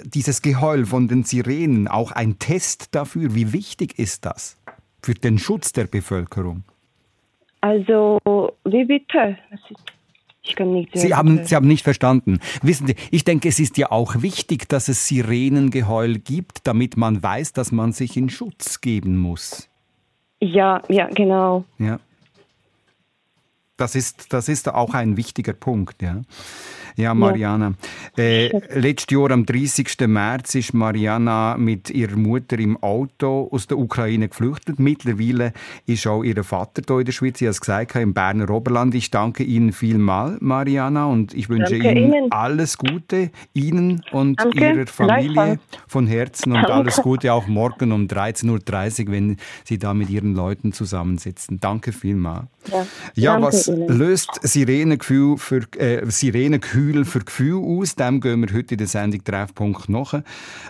dieses 0.03 0.43
Geheul 0.43 0.85
von 0.85 1.07
den 1.07 1.23
Sirenen, 1.23 1.87
auch 1.87 2.11
ein 2.11 2.37
Test 2.37 2.93
dafür? 2.93 3.33
Wie 3.33 3.53
wichtig 3.53 3.97
ist 3.97 4.27
das 4.27 4.55
für 5.01 5.15
den 5.15 5.39
Schutz 5.39 5.73
der 5.73 5.85
Bevölkerung? 5.85 6.63
Also, 7.61 8.19
wie 8.65 8.85
bitte? 8.85 9.35
Sie 10.93 11.13
haben, 11.13 11.45
Sie 11.45 11.55
haben 11.55 11.67
nicht 11.67 11.83
verstanden. 11.83 12.39
Wissen 12.61 12.87
Sie, 12.87 12.95
ich 13.11 13.23
denke, 13.23 13.49
es 13.49 13.59
ist 13.59 13.77
ja 13.77 13.91
auch 13.91 14.21
wichtig, 14.21 14.69
dass 14.69 14.87
es 14.87 15.07
Sirenengeheul 15.07 16.19
gibt, 16.19 16.67
damit 16.67 16.97
man 16.97 17.21
weiß, 17.21 17.53
dass 17.53 17.71
man 17.71 17.91
sich 17.91 18.17
in 18.17 18.29
Schutz 18.29 18.81
geben 18.81 19.17
muss. 19.17 19.69
Ja, 20.41 20.81
ja, 20.89 21.07
genau. 21.07 21.65
Ja. 21.79 21.99
Das 23.77 23.95
ist, 23.95 24.31
das 24.31 24.47
ist 24.47 24.69
auch 24.69 24.93
ein 24.93 25.17
wichtiger 25.17 25.53
Punkt, 25.53 26.01
ja. 26.01 26.21
Ja, 26.97 27.13
Mariana. 27.13 27.73
Äh, 28.17 28.49
letztes 28.79 29.15
Jahr 29.17 29.31
am 29.31 29.45
30. 29.45 30.07
März 30.07 30.55
ist 30.55 30.73
Mariana 30.73 31.57
mit 31.57 31.89
ihrer 31.89 32.15
Mutter 32.15 32.57
im 32.57 32.77
Auto 32.81 33.49
aus 33.51 33.67
der 33.67 33.77
Ukraine 33.77 34.29
geflüchtet. 34.29 34.79
Mittlerweile 34.79 35.51
ist 35.85 36.07
auch 36.07 36.23
ihr 36.23 36.41
Vater 36.43 36.81
hier 36.87 36.99
in 36.99 37.05
der 37.05 37.11
Schweiz, 37.11 37.41
ich 37.41 37.47
habe 37.47 37.51
es 37.51 37.59
gesagt, 37.61 37.95
im 37.95 38.13
Berner 38.13 38.49
Oberland. 38.49 38.95
Ich 38.95 39.11
danke 39.11 39.43
Ihnen 39.43 39.73
vielmal, 39.73 40.37
Mariana, 40.39 41.05
und 41.07 41.33
ich 41.33 41.49
wünsche 41.49 41.77
Danke 41.77 41.91
Ihnen 41.99 42.13
Ihnen. 42.13 42.31
alles 42.31 42.77
Gute, 42.77 43.29
Ihnen 43.53 44.01
und 44.11 44.39
Danke, 44.39 44.59
Ihrer 44.73 44.87
Familie 44.87 45.59
von 45.87 46.07
Herzen 46.07 46.51
und 46.51 46.57
Danke. 46.63 46.73
alles 46.73 46.97
Gute 47.01 47.33
auch 47.33 47.47
morgen 47.47 47.91
um 47.91 48.07
13.30 48.07 49.05
Uhr, 49.07 49.11
wenn 49.11 49.37
Sie 49.65 49.77
da 49.77 49.93
mit 49.93 50.09
Ihren 50.09 50.33
Leuten 50.33 50.71
zusammensitzen. 50.71 51.59
Danke 51.59 51.91
vielmal. 51.91 52.47
Ja, 52.71 52.85
Ja, 53.15 53.41
was 53.41 53.67
Ihnen. 53.67 53.87
löst 53.87 54.29
Sirenengefühl 54.41 55.37
für, 55.37 55.61
äh, 55.77 56.09
Sirenenkühl 56.85 57.05
für 57.05 57.19
Gefühl 57.19 57.63
aus? 57.63 57.95
Dem 57.95 58.21
gehen 58.21 58.41
wir 58.41 58.55
heute 58.55 58.75
in 58.75 58.77
der 58.77 58.87
Sendung 58.87 59.23
Treffpunkt 59.23 59.89
nach. 59.89 60.21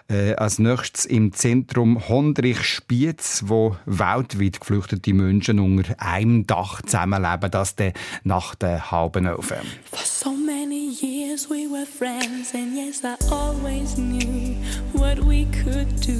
Äh, 0.07 0.33
als 0.35 0.59
nächstes 0.59 1.05
im 1.05 1.33
Zentrum 1.33 2.07
Hondrich-Spiez, 2.07 3.43
wo 3.47 3.75
weltweit 3.85 4.59
geflüchtete 4.59 5.13
Menschen 5.13 5.59
unter 5.59 5.99
einem 5.99 6.47
Dach 6.47 6.81
zusammenleben, 6.81 7.51
das 7.51 7.75
der 7.75 7.93
nach 8.23 8.55
der 8.55 8.91
halben 8.91 9.25
Elfen. 9.25 9.57
For 9.91 10.05
so 10.05 10.31
many 10.31 10.89
years 11.01 11.49
we 11.49 11.67
were 11.69 11.85
friends, 11.85 12.53
and 12.53 12.75
yes, 12.75 13.01
I 13.03 13.15
always 13.31 13.95
knew 13.95 14.55
what 14.93 15.19
we 15.19 15.45
could 15.63 15.87
do. 16.05 16.19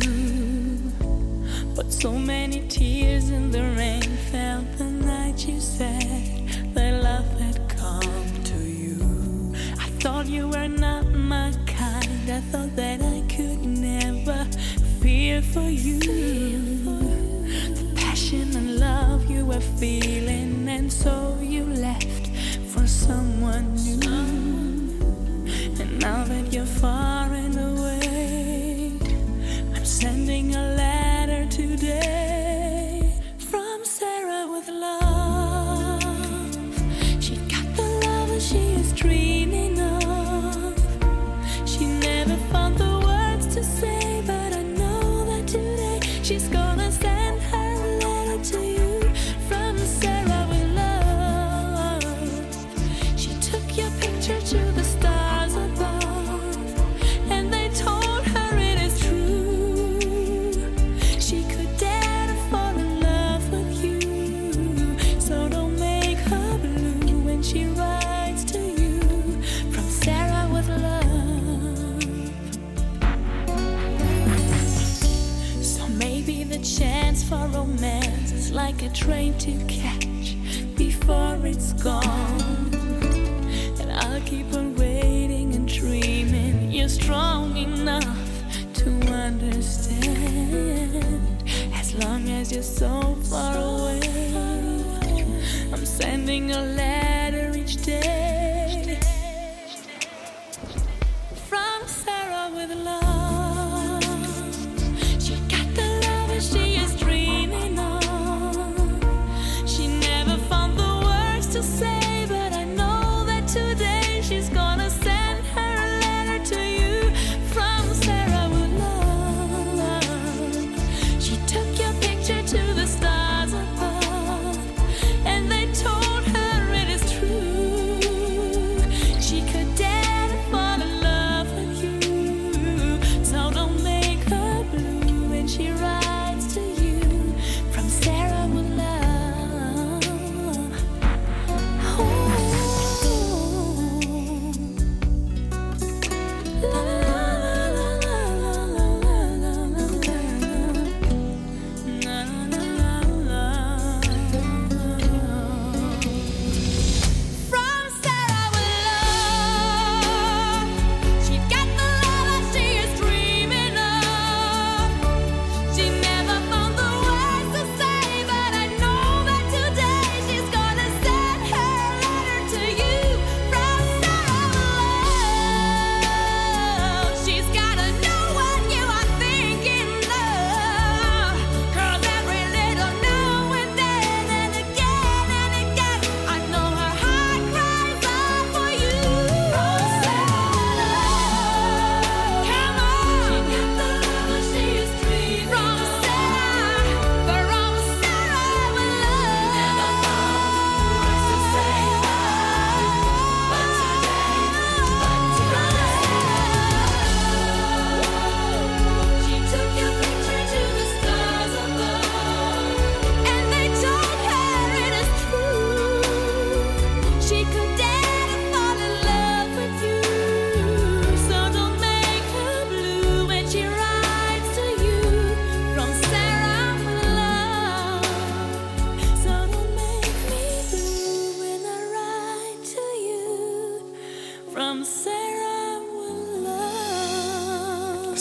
But 1.75 1.91
so 1.91 2.11
many 2.11 2.67
tears 2.67 3.29
in 3.29 3.51
the 3.51 3.63
rain 3.77 4.03
fell 4.31 4.63
the 4.77 4.85
night 4.85 5.47
you 5.47 5.59
said 5.59 6.73
that 6.73 7.03
love 7.03 7.39
had 7.39 7.54
thought 10.05 10.27
you 10.27 10.47
were 10.47 10.67
not 10.67 11.03
my 11.07 11.51
kind, 11.65 12.29
I 12.29 12.39
thought 12.51 12.75
that 12.75 13.01
I 13.01 13.23
could 13.27 13.65
never 13.65 14.45
fear 15.01 15.41
for 15.41 15.67
you. 15.67 15.99
The 17.73 17.91
passion 17.95 18.55
and 18.55 18.79
love 18.79 19.25
you 19.27 19.47
were 19.47 19.65
feeling, 19.79 20.69
and 20.69 20.93
so 20.93 21.35
you 21.41 21.63
left 21.63 22.27
for 22.67 22.85
someone 22.85 23.73
new. 23.73 24.05
And 25.81 25.99
now 25.99 26.23
that 26.25 26.53
you're 26.53 26.67
far 26.67 27.33
and 27.33 27.57
away, 27.57 28.91
I'm 29.73 29.85
sending 29.85 30.53
a 30.53 30.75
letter 30.75 31.47
today 31.47 33.11
from 33.39 33.83
Sarah 33.83 34.45
with 34.51 34.67
love. 34.67 36.03
She 37.19 37.37
got 37.47 37.65
the 37.75 37.87
love 38.05 38.39
she 38.39 38.59
is 38.81 38.93
dreaming 38.93 39.74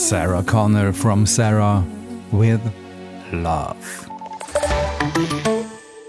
Sarah 0.07 0.43
Connor 0.43 0.93
from 0.93 1.25
Sarah 1.25 1.83
with 2.31 2.59
Love. 3.31 3.75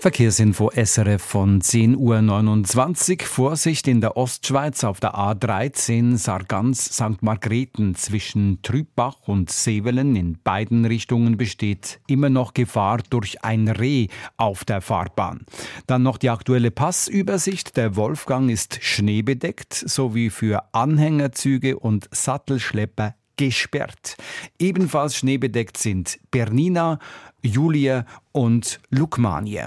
Verkehrsinfo 0.00 0.70
SRF 0.70 1.22
von 1.22 1.62
10.29 1.62 3.22
Uhr. 3.22 3.26
Vorsicht 3.26 3.88
in 3.88 4.02
der 4.02 4.18
Ostschweiz 4.18 4.84
auf 4.84 5.00
der 5.00 5.14
A13 5.14 6.18
Sargans 6.18 6.84
St. 6.84 7.22
Margrethen 7.22 7.94
zwischen 7.94 8.60
Trübach 8.60 9.16
und 9.26 9.50
Sevelen 9.50 10.14
in 10.14 10.36
beiden 10.44 10.84
Richtungen 10.84 11.38
besteht 11.38 11.98
immer 12.06 12.28
noch 12.28 12.52
Gefahr 12.52 12.98
durch 13.08 13.42
ein 13.44 13.66
Reh 13.66 14.08
auf 14.36 14.66
der 14.66 14.82
Fahrbahn. 14.82 15.46
Dann 15.86 16.02
noch 16.02 16.18
die 16.18 16.28
aktuelle 16.28 16.70
Passübersicht. 16.70 17.78
Der 17.78 17.96
Wolfgang 17.96 18.50
ist 18.50 18.78
schneebedeckt 18.82 19.72
sowie 19.72 20.28
für 20.28 20.74
Anhängerzüge 20.74 21.78
und 21.78 22.10
Sattelschlepper 22.12 23.14
gesperrt. 23.36 24.16
Ebenfalls 24.58 25.16
schneebedeckt 25.16 25.76
sind 25.76 26.18
Bernina, 26.30 26.98
Julia 27.42 28.06
und 28.32 28.80
Lukmanie. 28.90 29.62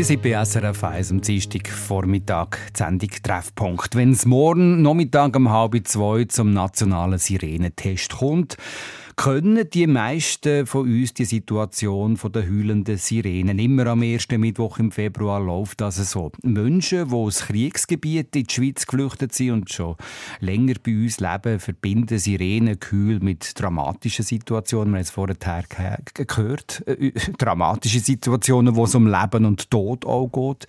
Die 0.00 0.04
sind 0.04 0.22
bei 0.22 0.42
SRF 0.42 0.82
1 0.82 1.10
am 1.10 1.20
Dienstag 1.20 1.68
Vormittag 1.68 2.58
die 2.72 2.78
Sendung 2.78 3.10
Treffpunkt. 3.22 3.94
Wenn 3.94 4.12
es 4.12 4.24
morgen 4.24 4.80
Nachmittag 4.80 5.36
um 5.36 5.50
halb 5.50 5.86
zwei 5.86 6.24
zum 6.24 6.54
nationalen 6.54 7.18
Sirenentest 7.18 8.16
kommt, 8.16 8.56
können 9.20 9.68
die 9.68 9.86
meisten 9.86 10.64
von 10.64 10.88
uns 10.88 11.12
die 11.12 11.26
Situation 11.26 12.16
von 12.16 12.32
der 12.32 12.44
heulenden 12.44 12.96
Sirenen. 12.96 13.58
Immer 13.58 13.88
am 13.88 14.02
ersten 14.02 14.40
Mittwoch 14.40 14.78
im 14.78 14.90
Februar 14.90 15.44
läuft 15.44 15.82
das 15.82 15.96
so. 16.10 16.32
Menschen, 16.42 17.10
die 17.10 17.14
aus 17.14 17.40
Kriegsgebieten 17.40 18.40
in 18.40 18.46
die 18.46 18.54
Schweiz 18.54 18.86
geflüchtet 18.86 19.34
sind 19.34 19.50
und 19.50 19.70
schon 19.70 19.96
länger 20.40 20.72
bei 20.82 20.92
uns 20.92 21.20
leben, 21.20 21.60
verbinden 21.60 22.18
Sirenenkühl 22.18 23.20
mit 23.20 23.60
dramatischen 23.60 24.24
Situationen. 24.24 24.94
Wir 24.94 25.00
haben 25.00 25.02
es 25.02 25.10
vorher 25.10 25.36
ge- 25.36 26.24
gehört. 26.24 26.82
Äh, 26.86 27.12
dramatische 27.36 28.00
Situationen, 28.00 28.74
wo 28.74 28.84
es 28.84 28.94
um 28.94 29.06
Leben 29.06 29.44
und 29.44 29.70
Tod 29.70 30.06
auch 30.06 30.28
geht. 30.28 30.66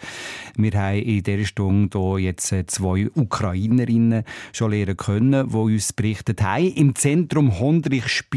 Wir 0.57 0.71
haben 0.73 0.99
in 0.99 1.23
dieser 1.23 1.45
Stunde 1.45 1.97
hier 1.97 2.19
jetzt 2.19 2.51
äh, 2.51 2.65
zwei 2.65 3.09
Ukrainerinnen 3.15 4.25
schon 4.51 4.71
lernen 4.71 4.97
können, 4.97 5.49
die 5.49 5.55
uns 5.55 5.93
berichtet 5.93 6.41
haben. 6.41 6.65
Im 6.73 6.95
Zentrum 6.95 7.61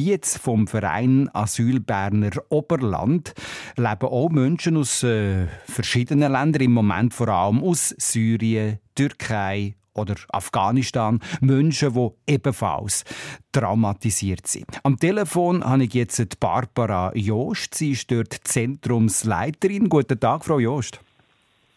Hondrich-Spiez 0.05 0.37
vom 0.38 0.67
Verein 0.67 1.31
Asyl 1.33 1.81
Berner 1.81 2.33
Oberland 2.51 3.33
leben 3.77 4.07
auch 4.07 4.29
Menschen 4.29 4.77
aus 4.77 5.03
äh, 5.03 5.47
verschiedenen 5.67 6.33
Ländern, 6.33 6.62
im 6.62 6.73
Moment 6.73 7.14
vor 7.14 7.29
allem 7.29 7.62
aus 7.62 7.95
Syrien, 7.99 8.79
Türkei 8.95 9.75
oder 9.95 10.14
Afghanistan, 10.31 11.21
Menschen, 11.40 11.95
die 11.95 12.33
ebenfalls 12.33 13.05
traumatisiert 13.53 14.47
sind. 14.47 14.67
Am 14.83 14.99
Telefon 14.99 15.64
habe 15.64 15.85
ich 15.85 15.95
jetzt 15.95 16.40
Barbara 16.40 17.12
Jost. 17.14 17.75
Sie 17.75 17.93
ist 17.93 18.11
dort 18.11 18.35
Zentrumsleiterin. 18.45 19.88
Guten 19.88 20.19
Tag, 20.19 20.45
Frau 20.45 20.59
Jost. 20.59 21.01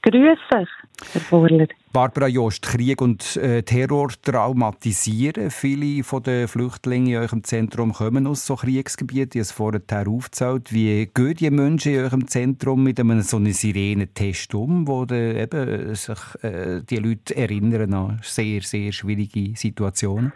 Grüß 0.10 0.40
euch, 0.56 0.70
Herr 1.12 1.22
Borler. 1.30 1.68
Barbara 1.92 2.28
Jost, 2.28 2.66
Krieg 2.66 3.02
und 3.02 3.36
äh, 3.36 3.62
Terror 3.64 4.08
traumatisieren. 4.24 5.52
Viele 5.52 6.02
von 6.02 6.24
den 6.24 6.48
Flüchtlingen 6.48 7.08
in 7.08 7.18
eurem 7.18 7.44
Zentrum 7.44 7.92
kommen 7.92 8.26
aus 8.26 8.46
so 8.46 8.56
Kriegsgebieten. 8.56 9.42
Ich 9.42 9.52
habe 9.54 9.82
es 9.82 9.84
vorher 9.84 10.08
aufgezählt. 10.08 10.72
Wie 10.72 11.08
gehen 11.14 11.34
die 11.34 11.52
Menschen 11.52 11.94
in 11.94 12.04
eurem 12.06 12.26
Zentrum 12.26 12.86
mit 12.86 13.02
einem 13.02 13.20
so 13.20 13.36
einem 13.36 13.52
Sirenentest 13.52 14.56
um, 14.56 14.88
wo 14.88 15.04
dann 15.04 15.36
eben 15.36 15.94
sich 15.94 16.20
äh, 16.42 16.80
die 16.90 17.00
Leute 17.00 17.36
erinnern 17.36 17.94
an 17.94 18.20
sehr, 18.22 18.62
sehr 18.62 18.94
schwierige 18.94 19.58
Situationen? 19.58 20.32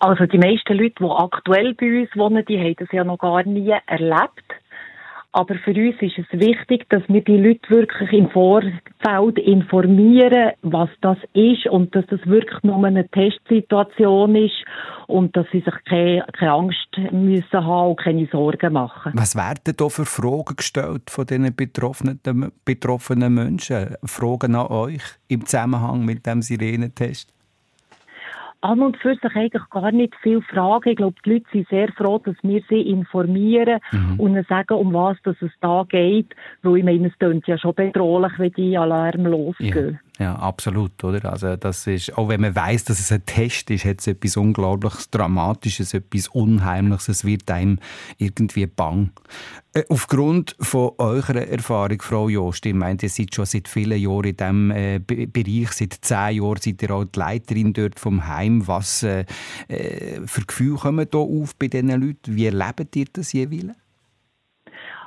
Also 0.00 0.26
die 0.26 0.38
meisten 0.38 0.76
Leute, 0.76 0.96
die 0.98 1.04
aktuell 1.04 1.74
bei 1.74 2.00
uns 2.00 2.16
wohnen, 2.16 2.44
die 2.46 2.58
haben 2.58 2.74
das 2.80 2.88
ja 2.90 3.04
noch 3.04 3.18
gar 3.18 3.44
nie 3.44 3.72
erlebt. 3.86 4.42
Aber 5.34 5.54
für 5.64 5.72
uns 5.72 5.96
ist 6.02 6.18
es 6.18 6.38
wichtig, 6.38 6.86
dass 6.90 7.02
wir 7.08 7.24
die 7.24 7.38
Leute 7.38 7.70
wirklich 7.70 8.12
im 8.12 8.28
Vorfeld 8.28 9.38
informieren, 9.38 10.52
was 10.60 10.90
das 11.00 11.16
ist 11.32 11.66
und 11.68 11.94
dass 11.94 12.04
das 12.06 12.20
wirklich 12.26 12.62
nur 12.62 12.84
eine 12.84 13.08
Testsituation 13.08 14.36
ist 14.36 14.64
und 15.06 15.34
dass 15.34 15.46
sie 15.50 15.60
sich 15.60 15.74
keine, 15.88 16.26
keine 16.38 16.52
Angst 16.52 16.86
müssen 17.12 17.64
haben 17.64 17.90
und 17.90 18.00
keine 18.00 18.26
Sorgen 18.26 18.74
machen. 18.74 19.12
Was 19.14 19.34
werden 19.34 19.74
da 19.74 19.88
für 19.88 20.04
Fragen 20.04 20.56
gestellt 20.56 21.08
von 21.08 21.24
diesen 21.24 21.56
betroffenen, 21.56 22.20
betroffenen 22.66 23.32
Menschen? 23.32 23.96
Fragen 24.04 24.54
an 24.54 24.66
euch 24.66 25.02
im 25.28 25.46
Zusammenhang 25.46 26.04
mit 26.04 26.26
dem 26.26 26.42
Sirenentest? 26.42 27.32
An 28.62 28.80
und 28.80 28.96
für 28.96 29.14
sich 29.14 29.36
eigentlich 29.36 29.68
gar 29.70 29.92
nicht 29.92 30.14
viele 30.22 30.42
Fragen. 30.42 30.90
Ich 30.90 30.96
glaube, 30.96 31.16
die 31.24 31.30
Leute 31.30 31.46
sind 31.52 31.68
sehr 31.68 31.92
froh, 31.92 32.18
dass 32.18 32.36
wir 32.42 32.62
sie 32.68 32.80
informieren 32.80 33.80
und 34.18 34.30
ihnen 34.30 34.44
sagen, 34.48 34.74
um 34.74 34.92
was 34.94 35.16
dass 35.24 35.36
es 35.42 35.50
da 35.60 35.84
geht. 35.88 36.34
Weil 36.62 36.78
ich 36.78 36.84
meine, 36.84 37.08
es 37.08 37.18
klingt 37.18 37.46
ja 37.46 37.58
schon 37.58 37.74
bedrohlich, 37.74 38.32
wenn 38.38 38.52
die 38.52 38.78
Alarm 38.78 39.26
losgehen. 39.26 39.98
Ja, 40.11 40.11
absolut, 40.18 41.02
oder? 41.02 41.32
Also 41.32 41.56
das 41.56 41.86
ist, 41.86 42.16
auch 42.18 42.28
wenn 42.28 42.42
man 42.42 42.54
weiß, 42.54 42.84
dass 42.84 43.00
es 43.00 43.10
ein 43.10 43.24
Test 43.24 43.70
ist, 43.70 43.84
hat 43.86 44.00
es 44.00 44.06
etwas 44.06 44.36
unglaublich 44.36 44.92
Dramatisches, 45.10 45.94
etwas 45.94 46.28
Unheimliches. 46.28 47.08
Es 47.08 47.24
wird 47.24 47.50
einem 47.50 47.78
irgendwie 48.18 48.66
bang. 48.66 49.10
Äh, 49.72 49.84
aufgrund 49.88 50.54
von 50.60 50.92
eurer 50.98 51.36
Erfahrung, 51.36 52.00
Frau 52.02 52.28
Jost, 52.28 52.66
ihr 52.66 52.74
meint, 52.74 53.02
ihr 53.02 53.08
seid 53.08 53.34
schon 53.34 53.46
seit 53.46 53.68
vielen 53.68 53.98
Jahren 53.98 54.24
in 54.24 54.36
diesem 54.36 54.70
äh, 54.70 54.98
Be- 54.98 55.26
Bereich, 55.26 55.72
seit 55.72 55.94
zehn 56.02 56.42
Jahren 56.42 56.60
seid 56.60 56.82
ihr 56.82 56.90
auch 56.90 57.04
die 57.04 57.18
Leiterin 57.18 57.72
dort 57.72 57.98
vom 57.98 58.28
Heim. 58.28 58.68
Was 58.68 59.02
äh, 59.02 59.24
äh, 59.68 60.20
für 60.26 60.42
Gefühle 60.42 60.76
kommen 60.76 61.06
da 61.10 61.18
auf 61.18 61.56
bei 61.56 61.68
diesen 61.68 61.88
Leuten? 61.88 62.36
Wie 62.36 62.46
erlebt 62.46 62.94
ihr 62.94 63.06
das 63.12 63.32
jeweils? 63.32 63.74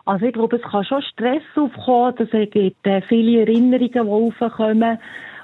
Also 0.05 0.27
ich 0.27 0.33
glaube, 0.33 0.57
es 0.57 0.61
kann 0.61 0.85
schon 0.85 1.01
Stress 1.01 1.43
aufkommen, 1.55 2.15
dass 2.17 2.29
es 2.31 2.49
gibt 2.51 2.85
äh, 2.85 3.01
viele 3.01 3.41
Erinnerungen, 3.41 3.91
die 3.91 3.99
aufkommen. 3.99 4.99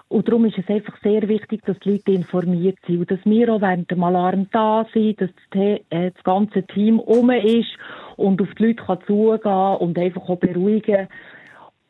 Und 0.08 0.28
darum 0.28 0.46
ist 0.46 0.58
es 0.58 0.68
einfach 0.68 0.96
sehr 1.02 1.28
wichtig, 1.30 1.64
dass 1.66 1.80
die 1.80 1.92
Leute 1.92 2.12
informiert 2.12 2.78
sind 2.86 3.00
und 3.00 3.12
dass 3.12 3.20
wir 3.24 3.54
auch 3.54 3.62
während 3.62 3.90
dem 3.90 4.04
Alarm 4.04 4.48
da 4.52 4.86
sind, 4.94 5.22
dass 5.22 5.30
das, 5.52 5.80
äh, 5.90 6.12
ganze 6.24 6.64
Team 6.64 7.00
um 7.00 7.30
ist 7.32 7.70
und 8.18 8.42
auf 8.42 8.50
die 8.60 8.68
Leute 8.68 8.84
kann 8.84 9.00
zugehen 9.08 9.76
und 9.78 9.98
einfach 9.98 10.30
auch 10.30 10.38
beruhigen. 10.38 11.08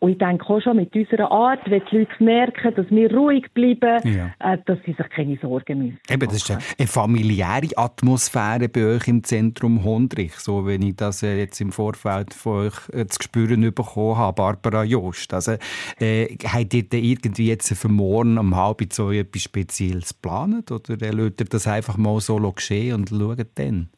Und 0.04 0.14
ich 0.14 0.18
denke 0.18 0.44
auch 0.50 0.60
schon 0.60 0.78
mit 0.78 0.96
unserer 0.96 1.32
Art, 1.32 1.60
wenn 1.70 1.84
die 1.92 1.98
Leute 2.00 2.24
merken, 2.24 2.74
dass 2.74 2.90
wir 2.90 3.16
ruhig 3.16 3.46
bleiben, 3.54 4.00
Ja. 4.12 4.32
äh, 4.40 4.58
dass 4.66 4.80
sie 4.84 4.94
sich 4.94 5.10
keine 5.10 5.38
Sorgen 5.38 5.78
müssen. 5.78 6.00
Eben, 6.10 6.26
das 6.26 6.38
ist 6.38 6.50
eine, 6.50 6.60
eine 6.80 6.88
familiäre 6.88 7.68
Atmosphäre 7.76 8.68
bei 8.68 8.84
euch 8.96 9.08
im 9.08 9.24
Zentrum 9.24 9.84
Hondrich, 9.84 10.34
so 10.40 10.66
wenn 10.66 10.82
ich 10.82 10.96
das 10.96 11.22
äh, 11.22 11.38
jetzt 11.38 11.62
im 11.62 11.72
Vorfeld 11.72 12.34
von 12.34 12.66
euch 12.66 12.90
äh, 12.94 13.06
zu 13.06 13.22
spüren 13.22 13.62
bekommen 13.62 14.18
habe, 14.18 14.34
Barbara 14.42 14.84
Jost. 14.84 15.36
Also, 15.36 15.58
äh, 16.00 16.36
habt 16.46 16.74
ihr 16.74 16.90
denn 16.90 17.04
irgendwie 17.04 17.50
jetzt 17.50 17.72
für 17.72 17.88
morgen 17.90 18.40
um 18.40 18.56
halb 18.56 18.82
zwei 18.92 19.18
etwas 19.20 19.44
Spezielles 19.44 20.16
geplant 20.16 20.72
oder 20.72 21.00
äh, 21.00 21.12
lasst 21.12 21.42
ihr 21.42 21.46
das 21.48 21.68
einfach 21.68 21.98
mal 21.98 22.20
so 22.22 22.38
geschehen 22.52 22.96
und 22.96 23.10
schaut 23.10 23.46
dann? 23.54 23.90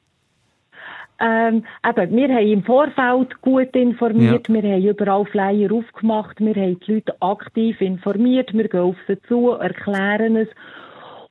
Ähm, 1.25 1.63
eben, 1.87 2.15
wir 2.17 2.27
haben 2.35 2.47
im 2.47 2.63
Vorfeld 2.63 3.39
gut 3.41 3.73
informiert, 3.77 4.49
wir 4.49 4.61
haben 4.61 4.83
überall 4.83 5.25
Flyer 5.25 5.71
aufgemacht, 5.71 6.41
wir 6.41 6.53
haben 6.53 6.79
die 6.81 6.95
Leute 6.95 7.15
aktiv 7.21 7.79
informiert, 7.79 8.53
wir 8.53 8.67
gehen 8.67 8.81
auf 8.81 8.97
sie 9.07 9.21
zu, 9.21 9.51
erklären 9.51 10.35
es 10.35 10.49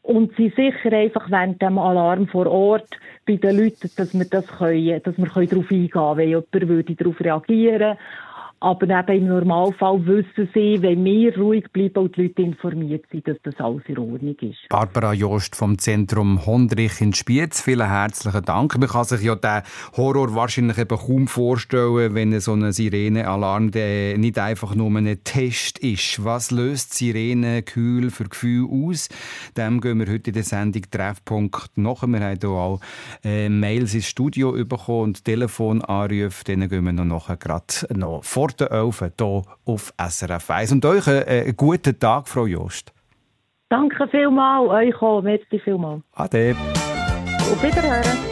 und 0.00 0.34
sind 0.36 0.54
sicher 0.56 0.96
einfach 0.96 1.30
während 1.30 1.60
dem 1.60 1.76
Alarm 1.78 2.26
vor 2.26 2.46
Ort 2.46 2.88
bei 3.26 3.36
den 3.36 3.58
Leuten, 3.58 3.90
dass 3.94 4.14
wir 4.14 4.24
das 4.24 4.46
können, 4.46 5.02
dass 5.02 5.18
wir 5.18 5.26
können 5.26 5.48
darauf 5.48 5.70
eingehen 5.70 5.90
können, 5.90 6.16
wenn 6.16 6.28
jemand 6.28 6.68
würde 6.68 6.94
darauf 6.94 7.20
reagieren 7.20 7.98
aber 8.62 8.88
eben 8.88 9.24
im 9.24 9.28
Normalfall 9.28 10.06
wissen 10.06 10.48
sie, 10.54 10.80
wenn 10.80 11.04
wir 11.04 11.36
ruhig 11.36 11.64
bleiben 11.72 11.98
und 11.98 12.16
die 12.16 12.22
Leute 12.22 12.42
informiert 12.42 13.04
sind, 13.10 13.26
dass 13.26 13.36
das 13.42 13.56
alles 13.58 13.82
in 13.86 13.98
Ordnung 13.98 14.36
ist. 14.40 14.68
Barbara 14.68 15.12
Jost 15.12 15.56
vom 15.56 15.78
Zentrum 15.78 16.46
Hondrich 16.46 17.00
in 17.00 17.12
Spiez, 17.12 17.60
vielen 17.60 17.88
herzlichen 17.88 18.44
Dank. 18.44 18.78
Man 18.78 18.88
kann 18.88 19.04
sich 19.04 19.22
ja 19.22 19.34
den 19.34 19.62
Horror 19.96 20.34
wahrscheinlich 20.34 20.78
eben 20.78 20.96
kaum 20.96 21.26
vorstellen, 21.26 22.14
wenn 22.14 22.38
so 22.40 22.52
ein 22.52 22.70
Sirenenalarm 22.70 23.66
nicht 23.66 24.38
einfach 24.38 24.74
nur 24.76 24.90
ein 24.90 25.18
Test 25.24 25.80
ist. 25.80 26.24
Was 26.24 26.52
löst 26.52 26.94
Sirene 26.94 27.64
für 27.66 28.28
Gefühl 28.28 28.68
aus? 28.70 29.08
Dem 29.56 29.80
gehen 29.80 29.98
wir 29.98 30.06
heute 30.06 30.30
in 30.30 30.34
der 30.34 30.44
Sendung 30.44 30.82
Treffpunkt 30.88 31.76
nach. 31.76 32.02
Wir 32.02 32.20
haben 32.20 32.38
hier 32.40 32.50
auch 32.50 32.80
äh, 33.24 33.48
Mails 33.48 33.94
ins 33.94 34.06
Studio 34.06 34.52
bekommen 34.52 35.02
und 35.02 35.24
Telefonanrufe. 35.24 36.44
Denen 36.44 36.68
gehen 36.68 36.84
wir 36.84 36.92
noch 36.92 37.04
nachher 37.04 37.36
gerade 37.36 37.64
noch 37.94 38.22
vor 38.22 38.51
der 38.60 38.70
11 38.70 38.98
hier 39.16 39.42
auf 39.64 39.92
SRF 39.98 40.50
1. 40.50 40.72
Und 40.72 40.84
euch 40.84 41.06
einen, 41.06 41.22
äh, 41.22 41.42
einen 41.42 41.56
guten 41.56 41.98
Tag, 41.98 42.28
Frau 42.28 42.46
Jost. 42.46 42.92
Danke 43.68 44.06
vielmals, 44.08 44.68
euch 44.68 45.02
auch, 45.02 45.22
merci 45.22 45.58
vielmals. 45.58 46.02
Ade. 46.12 46.54
Auf 47.38 47.62
Wiederhören. 47.62 48.31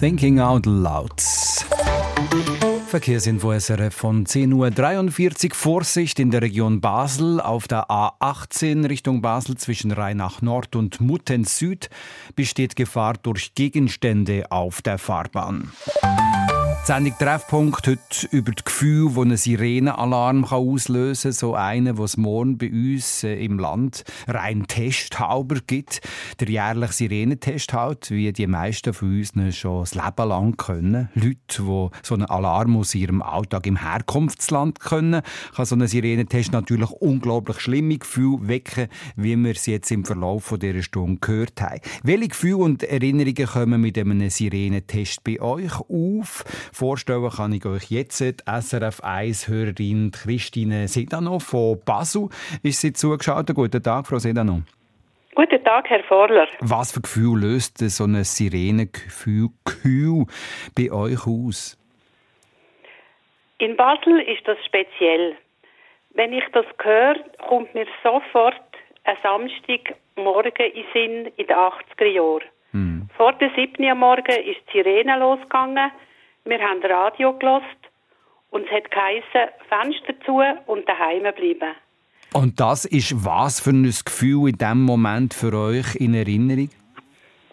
Thinking 0.00 0.38
Out 0.38 0.64
Loud. 0.66 1.20
Verkehrsinfo 2.86 3.58
SRF 3.58 3.92
von 3.92 4.24
10.43 4.24 5.50
Uhr. 5.50 5.54
Vorsicht 5.56 6.20
in 6.20 6.30
der 6.30 6.40
Region 6.40 6.80
Basel 6.80 7.40
auf 7.40 7.66
der 7.66 7.90
A18 7.90 8.88
Richtung 8.88 9.22
Basel 9.22 9.56
zwischen 9.56 9.90
Rheinach 9.90 10.40
Nord 10.40 10.76
und 10.76 11.00
Mutten 11.00 11.42
Süd 11.42 11.90
besteht 12.36 12.76
Gefahr 12.76 13.14
durch 13.20 13.54
Gegenstände 13.54 14.44
auf 14.50 14.82
der 14.82 14.98
Fahrbahn. 14.98 15.72
Die 16.80 16.92
Sendung 16.94 17.18
Treffpunkt 17.18 17.86
heute 17.86 18.26
über 18.30 18.52
das 18.52 18.64
Gefühl, 18.64 19.10
das 19.10 19.18
einen 19.18 19.36
Sirenenalarm 19.36 20.44
auslösen 20.46 21.30
kann. 21.30 21.32
So 21.32 21.54
einen, 21.54 21.98
was 21.98 22.12
es 22.12 22.16
morgen 22.16 22.56
bei 22.56 22.70
uns 22.70 23.24
äh, 23.24 23.44
im 23.44 23.58
Land 23.58 24.04
rein 24.26 24.66
testhalber 24.66 25.56
gibt. 25.66 26.00
Der 26.40 26.48
jährliche 26.48 26.94
Sirenentest 26.94 27.74
halt, 27.74 28.10
wie 28.10 28.32
die 28.32 28.46
meisten 28.46 28.94
von 28.94 29.18
uns 29.18 29.56
schon 29.56 29.80
das 29.80 29.94
Leben 29.94 30.28
lang 30.28 30.56
können. 30.56 31.10
Leute, 31.14 31.36
die 31.48 31.88
so 32.02 32.14
einen 32.14 32.24
Alarm 32.24 32.78
aus 32.78 32.94
ihrem 32.94 33.20
Alltag 33.20 33.66
im 33.66 33.76
Herkunftsland 33.76 34.80
können, 34.80 35.20
kann 35.54 35.66
so 35.66 35.74
ein 35.74 35.86
Sirenentest 35.86 36.52
natürlich 36.52 36.90
unglaublich 36.90 37.60
schlimme 37.60 37.98
Gefühle 37.98 38.48
wecken, 38.48 38.88
wie 39.14 39.36
wir 39.36 39.52
es 39.52 39.66
jetzt 39.66 39.90
im 39.90 40.06
Verlauf 40.06 40.54
dieser 40.58 40.82
Stunde 40.82 41.18
gehört 41.20 41.60
haben. 41.60 41.80
Welche 42.02 42.28
Gefühle 42.28 42.56
und 42.56 42.82
Erinnerungen 42.82 43.46
kommen 43.46 43.80
mit 43.82 43.98
einem 43.98 44.30
Sirenentest 44.30 45.22
bei 45.22 45.38
euch 45.40 45.78
auf? 45.80 46.44
Vorstellen 46.72 47.30
kann 47.30 47.52
ich 47.52 47.64
euch 47.66 47.90
jetzt 47.90 48.20
die 48.20 48.34
SRF 48.46 49.00
1-Hörerin 49.00 50.12
Christine 50.12 50.88
Sedano 50.88 51.38
von 51.38 51.80
Basel. 51.84 52.28
Ist 52.62 52.80
sie 52.80 52.92
zugeschaltet? 52.92 53.56
Guten 53.56 53.82
Tag, 53.82 54.06
Frau 54.06 54.18
Sedano. 54.18 54.62
Guten 55.34 55.64
Tag, 55.64 55.88
Herr 55.88 56.02
Vorler. 56.04 56.48
Was 56.60 56.92
für 56.92 57.00
Gefühl 57.00 57.40
löst 57.40 57.78
so 57.78 58.04
ein 58.04 58.24
Sirenengefühl 58.24 59.48
Gefühl 59.64 60.26
bei 60.76 60.90
euch 60.90 61.26
aus? 61.26 61.78
In 63.58 63.76
Basel 63.76 64.20
ist 64.20 64.46
das 64.46 64.58
speziell. 64.64 65.36
Wenn 66.14 66.32
ich 66.32 66.44
das 66.52 66.66
höre, 66.82 67.16
kommt 67.48 67.74
mir 67.74 67.86
sofort 68.02 68.60
ein 69.04 69.16
Samstagmorgen 69.22 70.72
in 70.74 70.84
Sinn 70.92 71.32
in 71.36 71.46
den 71.46 71.56
80er 71.56 72.06
Jahren. 72.06 73.08
Vor 73.16 73.32
der 73.32 73.50
7. 73.56 73.84
Uhr 73.84 73.90
am 73.90 73.98
Morgen 73.98 74.36
ist 74.44 74.60
die 74.68 74.82
Sirene 74.82 75.18
losgegangen. 75.18 75.90
Wir 76.48 76.60
haben 76.62 76.82
Radio 76.82 77.34
gelost 77.34 77.66
und 78.48 78.64
es 78.64 78.70
hat 78.72 78.90
geheissen, 78.90 79.52
Fenster 79.68 80.18
zu 80.24 80.40
und 80.64 80.88
daheim 80.88 81.24
bleiben. 81.34 81.74
Und 82.32 82.58
das 82.58 82.86
ist 82.86 83.22
was 83.22 83.60
für 83.60 83.68
ein 83.68 83.82
Gefühl 83.84 84.48
in 84.48 84.56
dem 84.56 84.82
Moment 84.82 85.34
für 85.34 85.52
euch 85.52 85.94
in 85.96 86.14
Erinnerung? 86.14 86.70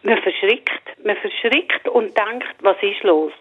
Man 0.04 0.18
verschrickt, 0.20 0.82
man 1.04 1.18
verschrickt 1.18 1.90
und 1.90 2.18
denkt, 2.18 2.56
was 2.62 2.78
ist 2.82 3.04
los? 3.04 3.34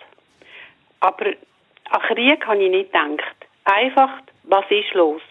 Aber 0.98 1.26
an 1.26 2.00
Krieg 2.09 2.44
habe 2.44 2.61
ich 2.61 2.70
nicht 2.70 2.92
gedacht. 2.92 3.36
Einfach, 3.62 4.11
was 4.42 4.64
ist 4.70 4.92
los? 4.94 5.22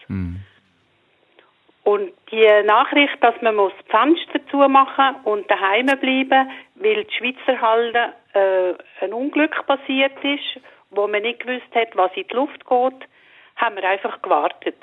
Und 1.82 2.12
die 2.32 2.62
Nachricht, 2.64 3.22
dass 3.22 3.34
man 3.42 3.56
muss 3.56 3.72
die 3.86 3.90
Fenster 3.90 4.40
zumachen 4.50 5.16
und 5.24 5.50
daheim 5.50 5.84
bleiben, 5.84 6.50
weil 6.76 7.04
die 7.04 7.14
Schweizer 7.14 7.60
Halde 7.60 8.14
äh, 8.34 8.74
ein 9.00 9.12
Unglück 9.12 9.66
passiert 9.66 10.22
ist, 10.22 10.60
wo 10.90 11.06
man 11.06 11.22
nicht 11.22 11.40
gewusst 11.40 11.74
hat, 11.74 11.96
was 11.96 12.10
in 12.14 12.26
die 12.28 12.34
Luft 12.34 12.64
geht, 12.66 13.08
haben 13.56 13.76
wir 13.76 13.88
einfach 13.88 14.20
gewartet. 14.22 14.76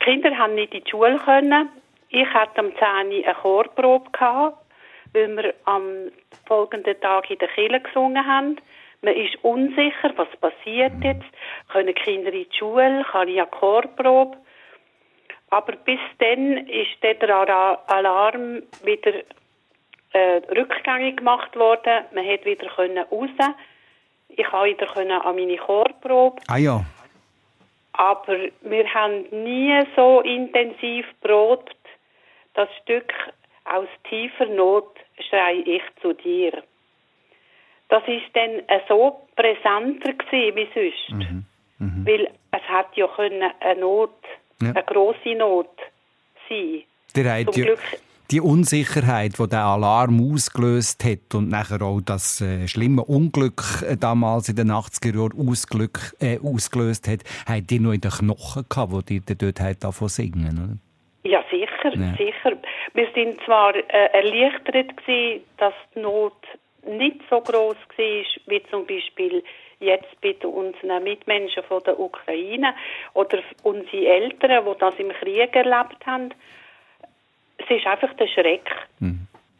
Die 0.00 0.04
Kinder 0.04 0.36
haben 0.36 0.54
nicht 0.54 0.74
in 0.74 0.84
die 0.84 0.90
Schule 0.90 1.18
können. 1.18 1.68
Ich 2.08 2.26
hatte 2.32 2.58
am 2.58 2.72
10. 2.76 2.76
Uhr 2.76 3.26
eine 3.26 3.34
Chorprobe 3.34 4.10
gehabt, 4.10 4.58
weil 5.12 5.36
wir 5.36 5.54
am 5.64 6.10
folgenden 6.46 7.00
Tag 7.00 7.30
in 7.30 7.38
der 7.38 7.48
Kirche 7.48 7.80
gesungen 7.80 8.26
haben. 8.26 8.56
Man 9.00 9.16
ist 9.16 9.36
unsicher, 9.42 10.12
was 10.16 10.28
passiert 10.40 10.92
jetzt. 11.02 11.24
Können 11.68 11.94
Kinder 11.94 12.32
in 12.32 12.46
die 12.50 12.56
Schule? 12.56 13.04
Kann 13.10 13.28
ich 13.28 13.40
eine 13.40 13.50
Chorprobe? 13.50 14.36
Aber 15.50 15.72
bis 15.72 16.00
dann 16.18 16.66
ist 16.66 17.02
der 17.02 17.30
Alarm 17.88 18.62
wieder 18.84 19.12
äh, 20.12 20.40
rückgängig 20.56 21.18
gemacht 21.18 21.54
worden. 21.56 22.04
Man 22.14 22.26
hat 22.26 22.44
wieder 22.44 22.68
können 22.68 22.98
raus. 23.10 23.30
Ich 24.28 24.44
konnte 24.46 24.70
wieder 24.70 24.86
können 24.92 25.10
an 25.20 25.34
meine 25.36 25.56
Chorprobe. 25.56 26.40
Ah 26.48 26.56
ja. 26.58 26.84
Aber 27.94 28.38
wir 28.62 28.94
haben 28.94 29.24
nie 29.30 29.78
so 29.96 30.20
intensiv 30.22 31.06
probt. 31.20 31.76
Das 32.54 32.68
Stück 32.82 33.12
aus 33.64 33.88
tiefer 34.08 34.46
Not 34.46 34.96
schrei 35.28 35.62
ich 35.64 35.82
zu 36.00 36.12
dir. 36.14 36.62
Das 37.88 38.02
ist 38.06 38.24
dann 38.34 38.60
äh, 38.68 38.80
so 38.88 39.20
präsenter 39.36 40.14
gewesen 40.14 40.56
wie 40.56 40.68
sonst. 40.74 41.28
Weil 42.06 42.30
es 42.52 42.62
hat 42.68 42.96
ja 42.96 43.06
können 43.08 43.50
eine 43.60 43.80
Not, 43.80 44.14
Ja. 44.62 44.70
eine 44.70 44.82
grosse 44.84 45.34
Not 45.34 45.68
sein. 46.48 46.84
Der 47.14 47.44
Zum 47.44 47.62
Glück 47.62 47.80
die 48.32 48.40
Unsicherheit, 48.40 49.38
die 49.38 49.48
der 49.48 49.64
Alarm 49.64 50.32
ausgelöst 50.32 51.04
hat 51.04 51.34
und 51.34 51.50
nachher 51.50 51.82
auch 51.82 52.00
das 52.00 52.40
äh, 52.40 52.66
schlimme 52.66 53.04
Unglück 53.04 53.84
äh, 53.86 53.96
damals 53.96 54.48
in 54.48 54.56
den 54.56 54.70
80er 54.70 55.14
Jahren 55.14 55.48
ausglück, 55.48 56.14
äh, 56.18 56.38
ausgelöst 56.42 57.08
hat, 57.08 57.20
hat 57.46 57.68
die 57.68 57.78
noch 57.78 57.92
in 57.92 58.00
den 58.00 58.10
Knochen 58.10 58.64
gehabt, 58.68 58.92
wo 58.92 59.02
die 59.02 59.20
dort 59.20 59.60
hat 59.60 59.84
davon 59.84 60.08
singen, 60.08 60.80
Ja, 61.24 61.44
sicher, 61.50 61.94
Ja. 61.94 62.16
sicher. 62.16 62.56
Wir 62.94 63.08
sind 63.14 63.38
zwar 63.44 63.74
äh, 63.74 63.82
erleichtert 64.12 64.96
gewesen, 64.96 65.42
dass 65.58 65.74
die 65.94 66.00
Not 66.00 66.32
nicht 66.86 67.20
so 67.28 67.40
groß 67.40 67.76
war 67.76 68.24
wie 68.46 68.62
zum 68.70 68.86
Beispiel 68.86 69.44
jetzt 69.78 70.20
bei 70.22 70.34
unseren 70.46 71.02
Mitmenschen 71.04 71.62
von 71.64 71.82
der 71.84 71.98
Ukraine 72.00 72.74
oder 73.14 73.40
unsere 73.62 74.06
Eltern, 74.06 74.64
die 74.64 74.78
das 74.78 74.94
im 74.98 75.10
Krieg 75.10 75.54
erlebt 75.54 76.06
haben. 76.06 76.30
Es 77.62 77.76
ist 77.76 77.86
einfach 77.86 78.12
der 78.14 78.26
Schreck. 78.28 78.64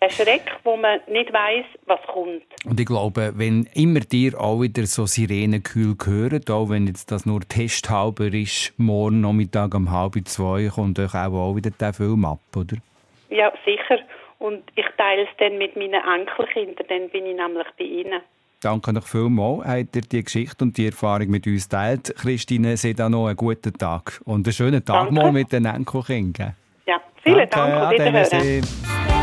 Der 0.01 0.11
Schreck, 0.11 0.51
wo 0.65 0.77
man 0.77 1.01
nicht 1.09 1.33
weiß, 1.33 1.65
was 1.87 2.01
kommt. 2.09 2.43
Und 2.65 2.81
ich 2.81 2.87
glaube, 2.87 3.33
wenn 3.37 3.69
immer 3.75 4.01
dir 4.01 4.41
auch 4.41 4.61
wieder 4.61 4.85
so 4.87 5.07
Sirenenkühl 5.07 5.95
hören, 6.05 6.43
auch 6.51 6.71
wenn 6.71 6.89
jetzt 6.89 7.13
das 7.13 7.25
nur 7.25 7.41
testhalber 7.43 8.27
ist, 8.27 8.75
morgen 8.79 9.21
Nachmittag 9.21 9.75
um 9.75 9.93
halb 9.93 10.15
zwei, 10.25 10.69
kommt 10.75 10.99
euch 10.99 11.15
auch, 11.15 11.33
auch 11.33 11.55
wieder 11.55 11.71
der 11.71 11.93
Film 11.93 12.25
ab, 12.25 12.41
oder? 12.57 12.77
Ja, 13.31 13.53
sicher. 13.65 14.01
Und 14.41 14.65
ich 14.75 14.87
teile 14.99 15.23
es 15.23 15.29
dann 15.39 15.57
mit 15.59 15.77
meinen 15.77 16.03
Enkelkindern, 16.03 16.87
dann 16.89 17.09
bin 17.11 17.27
ich 17.27 17.37
nämlich 17.37 17.67
bei 17.79 17.85
ihnen. 17.85 18.21
Danke 18.61 18.97
euch 18.97 19.05
vielmals, 19.05 19.67
habt 19.67 19.97
ihr 19.97 20.03
die 20.03 20.25
Geschichte 20.25 20.65
und 20.65 20.77
die 20.77 20.87
Erfahrung 20.87 21.31
mit 21.31 21.47
uns 21.47 21.69
teilt. 21.69 22.15
Christine, 22.17 22.77
seht 22.77 23.01
auch 23.01 23.09
noch 23.09 23.27
einen 23.27 23.37
guten 23.37 23.73
Tag 23.73 24.21
und 24.25 24.47
einen 24.47 24.53
schönen 24.53 24.85
Tag 24.85 25.07
Danke. 25.07 25.15
mal 25.15 25.33
mit 25.33 25.53
den 25.53 25.65
Enkelkindern. 25.65 26.57
Ja, 27.25 27.33
vielen 27.33 27.51
Dank 27.51 27.75
und 27.75 27.83
Ade, 27.83 27.95
wiederhören. 27.95 29.22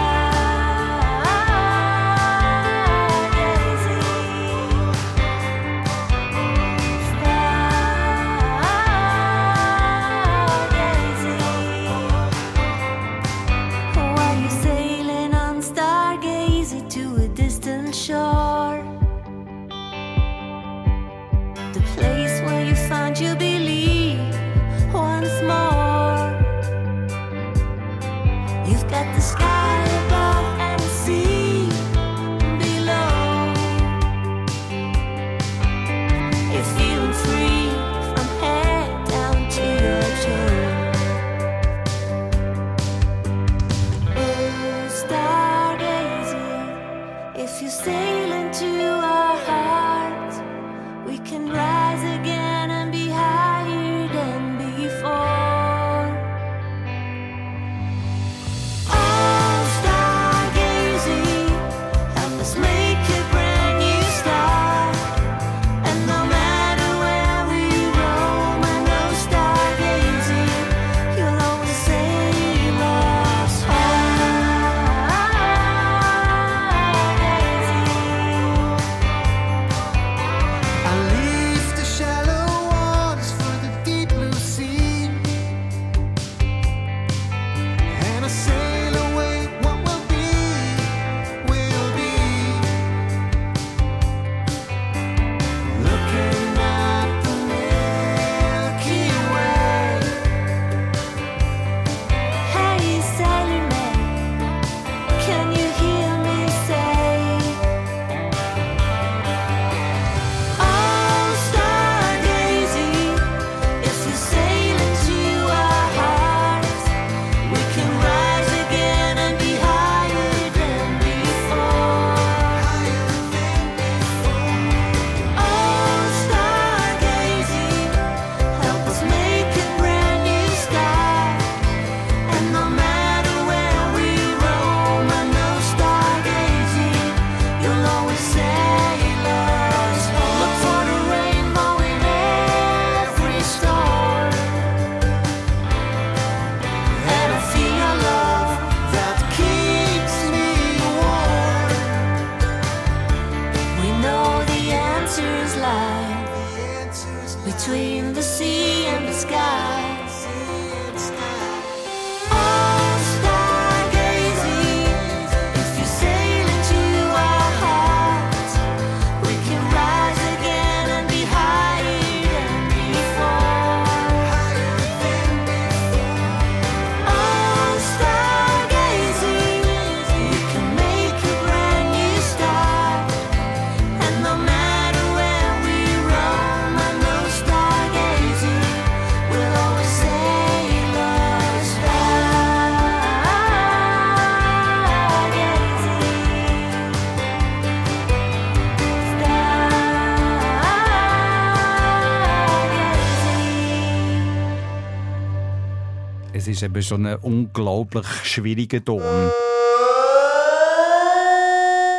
Ist 206.60 206.64
eben 206.64 206.84
schon 206.84 207.06
ein 207.06 207.16
unglaublich 207.22 208.06
schwieriger 208.24 208.84
Ton. 208.84 209.02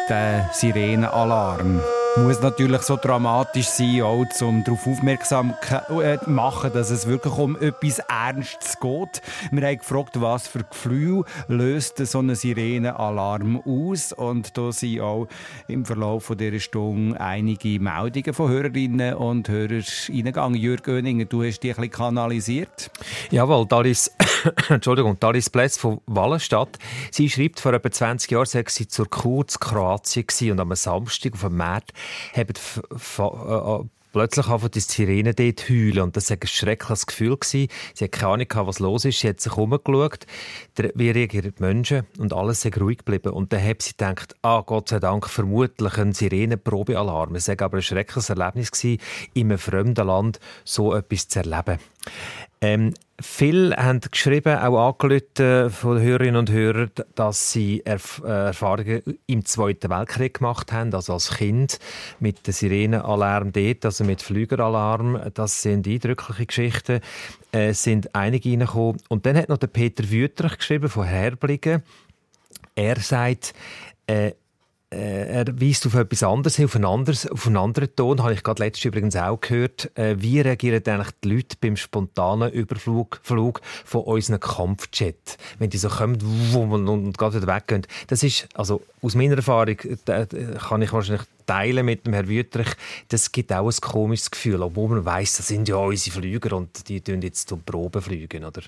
Der 0.09 0.51
Sirenenalarm 0.53 1.81
muss 2.17 2.43
natürlich 2.43 2.83
so 2.83 2.97
dramatisch 2.97 3.69
sein, 3.69 4.03
auch 4.03 4.27
um 4.43 4.63
darauf 4.65 4.87
aufmerksam 4.87 5.55
äh, 6.03 6.19
zu 6.19 6.31
machen, 6.31 6.73
dass 6.75 6.91
es 6.91 7.07
wirklich 7.07 7.39
um 7.39 7.57
etwas 7.57 8.01
Ernstes 8.35 8.79
geht. 8.79 9.23
Wir 9.51 9.67
haben 9.67 9.79
gefragt, 9.79 10.21
was 10.21 10.47
für 10.47 10.63
Gefühl 10.65 11.25
löst 11.49 11.99
so 12.07 12.21
ein 12.21 12.35
Sirenenalarm 12.35 13.61
aus. 13.65 14.13
Und 14.13 14.57
da 14.57 14.73
sind 14.73 15.01
auch 15.01 15.27
im 15.69 15.85
Verlauf 15.85 16.33
dieser 16.39 16.61
Stunde 16.61 17.21
einige 17.21 17.81
Meldungen 17.81 18.33
von 18.33 18.49
Hörerinnen 18.51 19.15
und 19.15 19.49
Hörern 19.49 19.85
eingegangen. 20.09 20.61
Jürg 20.61 20.83
Göninger, 20.85 21.25
du 21.25 21.43
hast 21.43 21.61
die 21.61 21.71
ein 21.71 21.77
bisschen 21.77 21.91
kanalisiert. 21.91 22.91
Jawohl, 23.31 23.67
Dalis, 23.67 24.11
Entschuldigung, 24.69 25.19
Dalis 25.19 25.51
Plätz 25.51 25.77
von 25.77 26.01
Wallenstadt. 26.07 26.79
Sie 27.11 27.29
schreibt, 27.29 27.61
vor 27.61 27.73
etwa 27.73 27.91
20 27.91 28.31
Jahren 28.31 28.47
sei 28.47 28.65
sie 28.69 28.87
zur 28.89 29.09
Kur 29.11 29.47
zu 29.47 29.59
Kroatien 29.59 30.27
gewesen 30.27 30.53
und 30.53 30.61
am 30.61 30.75
Samstag 30.75 31.33
auf 31.35 31.41
dem 31.43 31.57
Markt 31.57 31.93
haben 32.37 32.55
f- 32.55 32.83
f- 32.95 33.19
äh, 33.19 33.79
plötzlich 34.13 34.47
anfangen 34.49 34.73
die 34.73 34.81
Sirenen 34.81 35.35
dort 35.35 35.69
heulen. 35.69 36.01
Und 36.01 36.17
das 36.17 36.31
war 36.31 36.39
ein 36.41 36.47
schreckliches 36.47 37.07
Gefühl. 37.07 37.39
Sie 37.43 37.69
hat 38.01 38.13
keine 38.13 38.33
Ahnung, 38.33 38.67
was 38.67 38.79
los 38.79 39.05
ist. 39.05 39.21
Sie 39.21 39.29
hat 39.29 39.41
sich 39.41 39.57
umgeschaut, 39.57 40.27
wie 40.95 41.11
reagieren 41.11 41.55
die 41.57 41.63
Menschen 41.63 42.07
und 42.19 42.33
alles 42.33 42.65
ist 42.65 42.81
ruhig 42.81 42.99
geblieben. 42.99 43.33
Und 43.33 43.53
dann 43.53 43.65
hat 43.65 43.83
sie 43.83 43.93
gedacht, 43.93 44.35
ah, 44.43 44.63
Gott 44.65 44.89
sei 44.89 44.99
Dank, 44.99 45.29
vermutlich 45.29 45.99
ein 45.99 46.13
Sirenenprobealarm. 46.13 47.35
Es 47.35 47.49
war 47.49 47.61
aber 47.63 47.79
ein 47.79 47.83
schreckliches 47.83 48.31
Erlebnis, 48.31 48.71
in 48.85 48.99
einem 49.35 49.59
fremden 49.59 50.07
Land 50.07 50.41
so 50.65 50.95
etwas 50.95 51.29
zu 51.29 51.41
erleben. 51.41 51.79
Ähm, 52.63 52.93
viele 53.19 53.75
haben 53.77 54.01
geschrieben, 54.01 54.59
auch 54.59 54.89
angerufen 54.89 55.71
von 55.71 55.97
den 55.97 56.05
Hörerinnen 56.05 56.37
und 56.37 56.51
Hörern, 56.51 56.91
dass 57.15 57.53
sie 57.53 57.83
Erf 57.87 58.21
äh, 58.23 58.47
Erfahrungen 58.49 59.03
im 59.27 59.47
Zweiten 59.47 59.89
Weltkrieg 59.89 60.35
gemacht 60.39 60.71
haben, 60.71 60.93
also 60.95 61.15
als 61.15 61.31
Kind 61.31 61.79
mit 62.19 62.47
dem 62.47 62.53
Sirenenalarm 62.53 63.53
dort, 63.53 63.85
also 63.87 64.05
mit 64.05 64.21
Flügeralarm. 64.21 65.31
Das 65.33 65.63
sind 65.63 65.87
eindrückliche 65.87 66.47
Geschichten. 66.47 67.01
Äh, 67.53 67.73
sind 67.73 68.15
einige 68.15 68.51
reingekommen. 68.51 69.01
Und 69.09 69.27
dann 69.27 69.37
hat 69.37 69.49
noch 69.49 69.59
der 69.59 69.67
Peter 69.69 70.11
Wüterich 70.11 70.59
geschrieben 70.59 70.89
von 70.89 71.05
Herbligen. 71.05 71.83
Er 72.75 73.01
sagt, 73.01 73.55
äh, 74.07 74.29
äh, 74.29 74.33
er 74.91 75.47
weist 75.61 75.87
auf 75.87 75.95
etwas 75.95 76.23
anderes 76.25 76.57
hin, 76.57 76.65
auf 76.65 76.75
einen, 76.75 76.85
anderes, 76.85 77.31
auf 77.31 77.47
einen 77.47 77.57
anderen 77.57 77.95
Ton. 77.95 78.23
Habe 78.23 78.35
ich 78.35 78.43
gerade 78.43 78.65
letztens 78.65 78.87
übrigens 78.87 79.17
auch 79.17 79.41
gehört. 79.41 79.97
Äh, 79.97 80.17
wie 80.19 80.41
reagieren 80.41 80.83
eigentlich 80.85 81.15
die 81.23 81.35
Leute 81.35 81.57
beim 81.61 81.77
spontanen 81.77 82.51
Überflug 82.51 83.21
Flug 83.23 83.61
von 83.85 84.03
unseren 84.03 84.41
Kampfjet? 84.41 85.39
Wenn 85.59 85.71
die 85.71 85.79
so 85.79 85.89
kommen 85.89 86.21
und, 86.55 86.89
und 86.89 87.17
gerade 87.17 87.41
wieder 87.41 87.55
weggehen. 87.55 87.87
Das 88.09 88.25
ist, 88.25 88.49
also 88.55 88.83
aus 89.01 89.15
meiner 89.15 89.37
Erfahrung, 89.37 89.77
äh, 89.79 90.23
äh, 90.23 90.27
kann 90.59 90.83
ich 90.83 90.93
wahrscheinlich 90.93 91.27
teilen 91.47 91.87
mit 91.87 92.07
dem 92.07 92.13
Herrn 92.13 92.29
Wüterich, 92.29 92.69
das 93.09 93.33
gibt 93.33 93.53
auch 93.53 93.69
ein 93.69 93.81
komisches 93.81 94.31
Gefühl, 94.31 94.63
obwohl 94.63 94.89
man 94.89 95.05
weiss, 95.05 95.37
das 95.37 95.49
sind 95.49 95.69
ja 95.69 95.77
unsere 95.77 96.21
Flüger 96.21 96.57
und 96.57 96.89
die 96.89 97.01
tun 97.01 97.23
jetzt 97.23 97.49
zum 97.49 97.63
Proben 97.63 98.03
fliegen, 98.03 98.45
oder? 98.45 98.63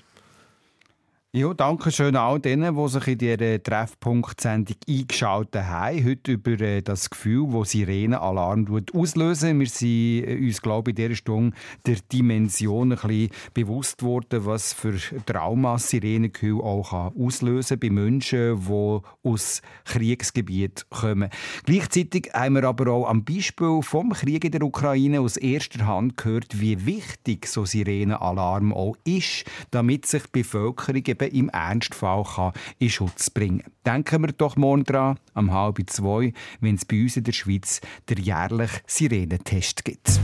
Ja, 1.35 1.51
danke 1.51 1.91
schön 1.91 2.15
all 2.15 2.39
denen, 2.39 2.75
die 2.75 2.89
sich 2.89 3.07
in 3.07 3.17
dieser 3.17 3.63
Treffpunkt-Sendung 3.63 4.75
eingeschaltet 4.87 5.63
haben. 5.63 6.05
Heute 6.05 6.33
über 6.33 6.61
äh, 6.61 6.83
das 6.83 7.09
Gefühl, 7.09 7.47
das 7.51 7.71
Sirenenalarm 7.71 8.83
auslösen. 8.93 9.59
Wir 9.59 9.65
sind 9.65 10.27
äh, 10.27 10.37
uns, 10.37 10.61
glaube 10.61 10.91
ich, 10.91 10.99
in 10.99 11.03
dieser 11.07 11.15
Stunde 11.15 11.57
der 11.87 11.95
Dimension 12.11 12.91
ein 12.91 12.99
bisschen 12.99 13.29
bewusst 13.55 13.97
geworden, 13.97 14.45
was 14.45 14.73
für 14.73 14.93
Traumas 15.25 15.89
Sirenengefühl 15.89 16.61
auch 16.61 16.91
kann 16.91 17.13
auslösen 17.19 17.79
bei 17.79 17.89
Menschen, 17.89 18.67
die 18.67 18.99
aus 19.27 19.63
Kriegsgebieten 19.85 20.85
kommen. 20.91 21.31
Gleichzeitig 21.65 22.29
haben 22.35 22.57
wir 22.57 22.65
aber 22.65 22.91
auch 22.91 23.09
am 23.09 23.25
Beispiel 23.25 23.81
vom 23.81 24.11
Krieg 24.11 24.45
in 24.45 24.51
der 24.51 24.61
Ukraine 24.61 25.21
aus 25.21 25.37
erster 25.37 25.87
Hand 25.87 26.15
gehört, 26.15 26.61
wie 26.61 26.85
wichtig 26.85 27.47
so 27.47 27.65
Sirenenalarm 27.65 28.71
auch 28.71 28.95
ist, 29.03 29.45
damit 29.71 30.05
sich 30.05 30.21
die 30.25 30.43
Bevölkerung 30.43 31.01
eben 31.27 31.43
im 31.43 31.49
Ernstfall 31.49 32.23
kann 32.23 32.53
in 32.79 32.89
Schutz 32.89 33.29
bringen 33.29 33.59
kann. 33.59 33.71
Denken 33.85 34.23
wir 34.23 34.31
doch 34.31 34.55
morgen 34.55 34.83
dran, 34.83 35.19
am 35.33 35.51
halb 35.51 35.79
zwei, 35.87 36.33
wenn 36.61 36.75
es 36.75 36.85
bei 36.85 37.01
uns 37.01 37.17
in 37.17 37.23
der 37.23 37.33
Schweiz 37.33 37.81
der 38.09 38.19
jährliche 38.19 38.81
Sirenentest 38.87 39.83
gibt. 39.83 40.19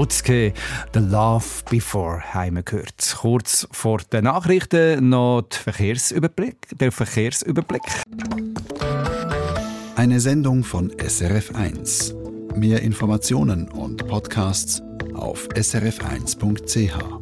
Mutzke, 0.00 0.54
The 0.94 1.00
Love 1.00 1.44
Before 1.68 2.22
haben 2.32 2.56
wir 2.56 2.62
gehört. 2.62 3.16
Kurz 3.20 3.68
vor 3.70 3.98
den 4.10 4.24
Nachrichten 4.24 5.10
noch 5.10 5.44
Verkehrsüberblick, 5.50 6.68
der 6.78 6.90
Verkehrsüberblick. 6.90 7.82
Eine 9.96 10.20
Sendung 10.20 10.64
von 10.64 10.90
SRF1. 10.92 12.14
Mehr 12.56 12.80
Informationen 12.80 13.68
und 13.68 14.08
Podcasts 14.08 14.80
auf 15.12 15.46
srf1.ch. 15.48 17.19